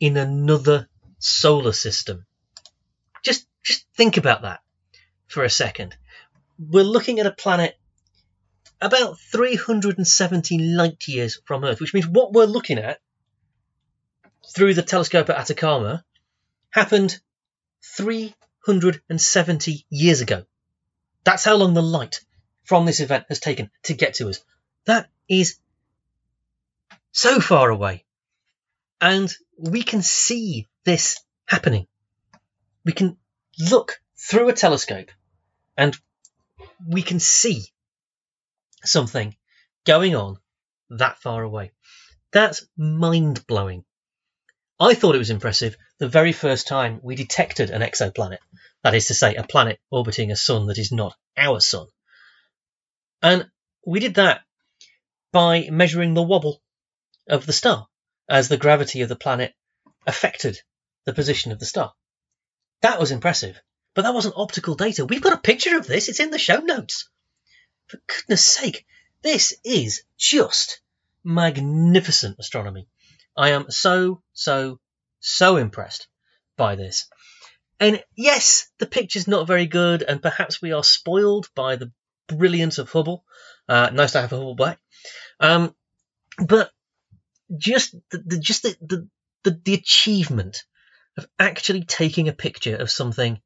[0.00, 0.88] in another
[1.18, 2.26] solar system.
[3.22, 4.60] Just just think about that
[5.26, 5.96] for a second.
[6.58, 7.76] We're looking at a planet
[8.80, 13.00] about 370 light years from Earth, which means what we're looking at
[14.54, 16.04] through the telescope at Atacama
[16.70, 17.18] happened
[17.96, 20.44] 370 years ago.
[21.24, 22.20] That's how long the light
[22.64, 24.40] from this event has taken to get to us.
[24.84, 25.58] That is
[27.12, 28.04] so far away.
[29.00, 31.86] And we can see this happening.
[32.84, 33.16] We can
[33.58, 35.10] look through a telescope
[35.76, 35.96] and
[36.86, 37.64] we can see
[38.84, 39.34] something
[39.84, 40.38] going on
[40.90, 41.72] that far away.
[42.32, 43.84] That's mind blowing.
[44.78, 48.38] I thought it was impressive the very first time we detected an exoplanet.
[48.82, 51.86] That is to say, a planet orbiting a sun that is not our sun.
[53.22, 53.46] And
[53.86, 54.42] we did that
[55.36, 56.62] by measuring the wobble
[57.28, 57.86] of the star
[58.26, 59.54] as the gravity of the planet
[60.06, 60.58] affected
[61.04, 61.92] the position of the star.
[62.80, 63.60] That was impressive,
[63.92, 65.04] but that wasn't optical data.
[65.04, 67.10] We've got a picture of this, it's in the show notes.
[67.88, 68.86] For goodness sake,
[69.20, 70.80] this is just
[71.22, 72.88] magnificent astronomy.
[73.36, 74.80] I am so, so,
[75.20, 76.08] so impressed
[76.56, 77.10] by this.
[77.78, 81.92] And yes, the picture's not very good, and perhaps we are spoiled by the
[82.26, 83.22] brilliance of Hubble.
[83.68, 84.78] Uh, nice to have a Hubble back.
[85.40, 85.74] Um,
[86.38, 86.70] but
[87.56, 89.08] just the, the just the, the,
[89.44, 90.64] the, the achievement
[91.16, 93.40] of actually taking a picture of something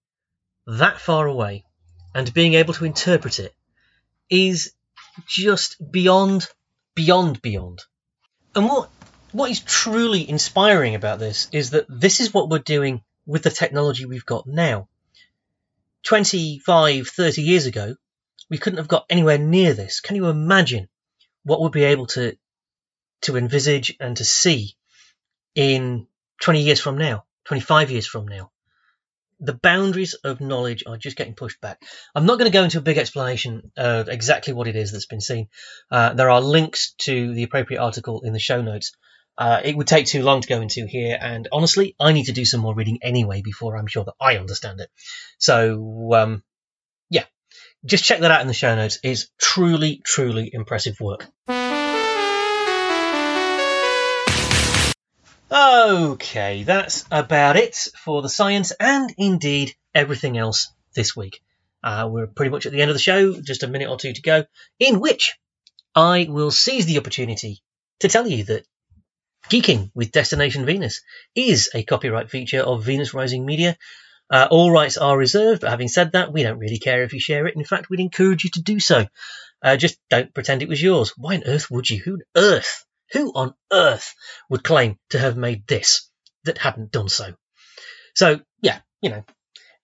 [0.66, 1.64] that far away
[2.14, 3.54] and being able to interpret it
[4.28, 4.72] is
[5.26, 6.48] just beyond,
[6.94, 7.80] beyond, beyond.
[8.54, 8.90] And what
[9.32, 13.50] what is truly inspiring about this is that this is what we're doing with the
[13.50, 14.88] technology we've got now.
[16.02, 17.94] 25, 30 years ago,
[18.50, 20.00] we couldn't have got anywhere near this.
[20.00, 20.88] Can you imagine
[21.44, 22.36] what we'll be able to
[23.22, 24.74] to envisage and to see
[25.54, 26.06] in
[26.42, 28.50] 20 years from now, 25 years from now?
[29.40, 31.82] the boundaries of knowledge are just getting pushed back.
[32.14, 35.06] I'm not going to go into a big explanation of exactly what it is that's
[35.06, 35.48] been seen.
[35.90, 38.92] Uh, there are links to the appropriate article in the show notes.
[39.38, 42.32] Uh, it would take too long to go into here, and honestly, I need to
[42.32, 44.90] do some more reading anyway before I'm sure that I understand it.
[45.38, 46.42] So, um,
[47.84, 48.98] just check that out in the show notes.
[49.02, 51.26] It's truly, truly impressive work.
[55.52, 57.74] Okay, that's about it
[58.04, 61.40] for the science and indeed everything else this week.
[61.82, 64.12] Uh, we're pretty much at the end of the show, just a minute or two
[64.12, 64.44] to go,
[64.78, 65.36] in which
[65.94, 67.62] I will seize the opportunity
[68.00, 68.66] to tell you that
[69.48, 71.00] Geeking with Destination Venus
[71.34, 73.76] is a copyright feature of Venus Rising Media.
[74.30, 77.20] Uh, all rights are reserved, but having said that, we don't really care if you
[77.20, 77.56] share it.
[77.56, 79.06] In fact, we'd encourage you to do so.
[79.62, 81.12] Uh, just don't pretend it was yours.
[81.16, 81.98] Why on earth would you?
[81.98, 84.14] Who on earth who on earth
[84.48, 86.08] would claim to have made this
[86.44, 87.34] that hadn't done so?
[88.14, 89.24] So, yeah, you know,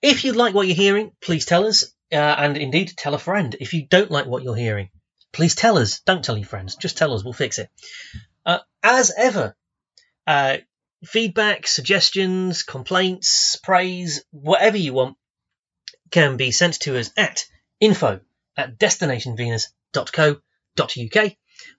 [0.03, 3.57] if you like what you're hearing, please tell us, uh, and indeed tell a friend.
[3.59, 4.91] If you don't like what you're hearing,
[5.33, 6.01] please tell us.
[6.01, 7.69] Don't tell your friends, just tell us, we'll fix it.
[8.45, 9.57] Uh, as ever,
[10.27, 10.59] uh,
[11.05, 15.17] feedback, suggestions, complaints, praise, whatever you want,
[16.11, 17.45] can be sent to us at
[17.81, 18.21] info
[18.57, 21.33] at destinationvenus.co.uk.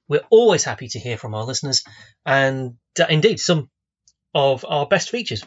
[0.08, 1.84] We're always happy to hear from our listeners,
[2.26, 3.70] and uh, indeed, some
[4.34, 5.44] of our best features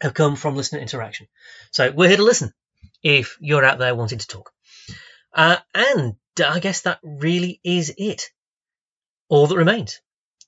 [0.00, 1.26] have come from listener interaction.
[1.70, 2.52] So we're here to listen
[3.02, 4.52] if you're out there wanting to talk.
[5.32, 8.30] Uh, and I guess that really is it.
[9.28, 10.00] All that remains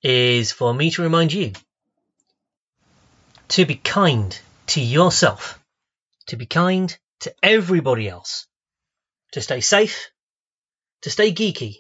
[0.03, 1.53] is for me to remind you
[3.49, 5.59] to be kind to yourself,
[6.27, 8.47] to be kind to everybody else,
[9.33, 10.11] to stay safe,
[11.03, 11.77] to stay geeky,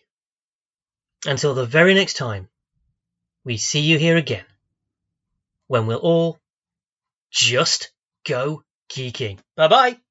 [1.26, 2.48] until the very next time
[3.44, 4.44] we see you here again,
[5.66, 6.38] when we'll all
[7.30, 7.90] just
[8.24, 9.38] go geeking.
[9.56, 10.05] Bye bye.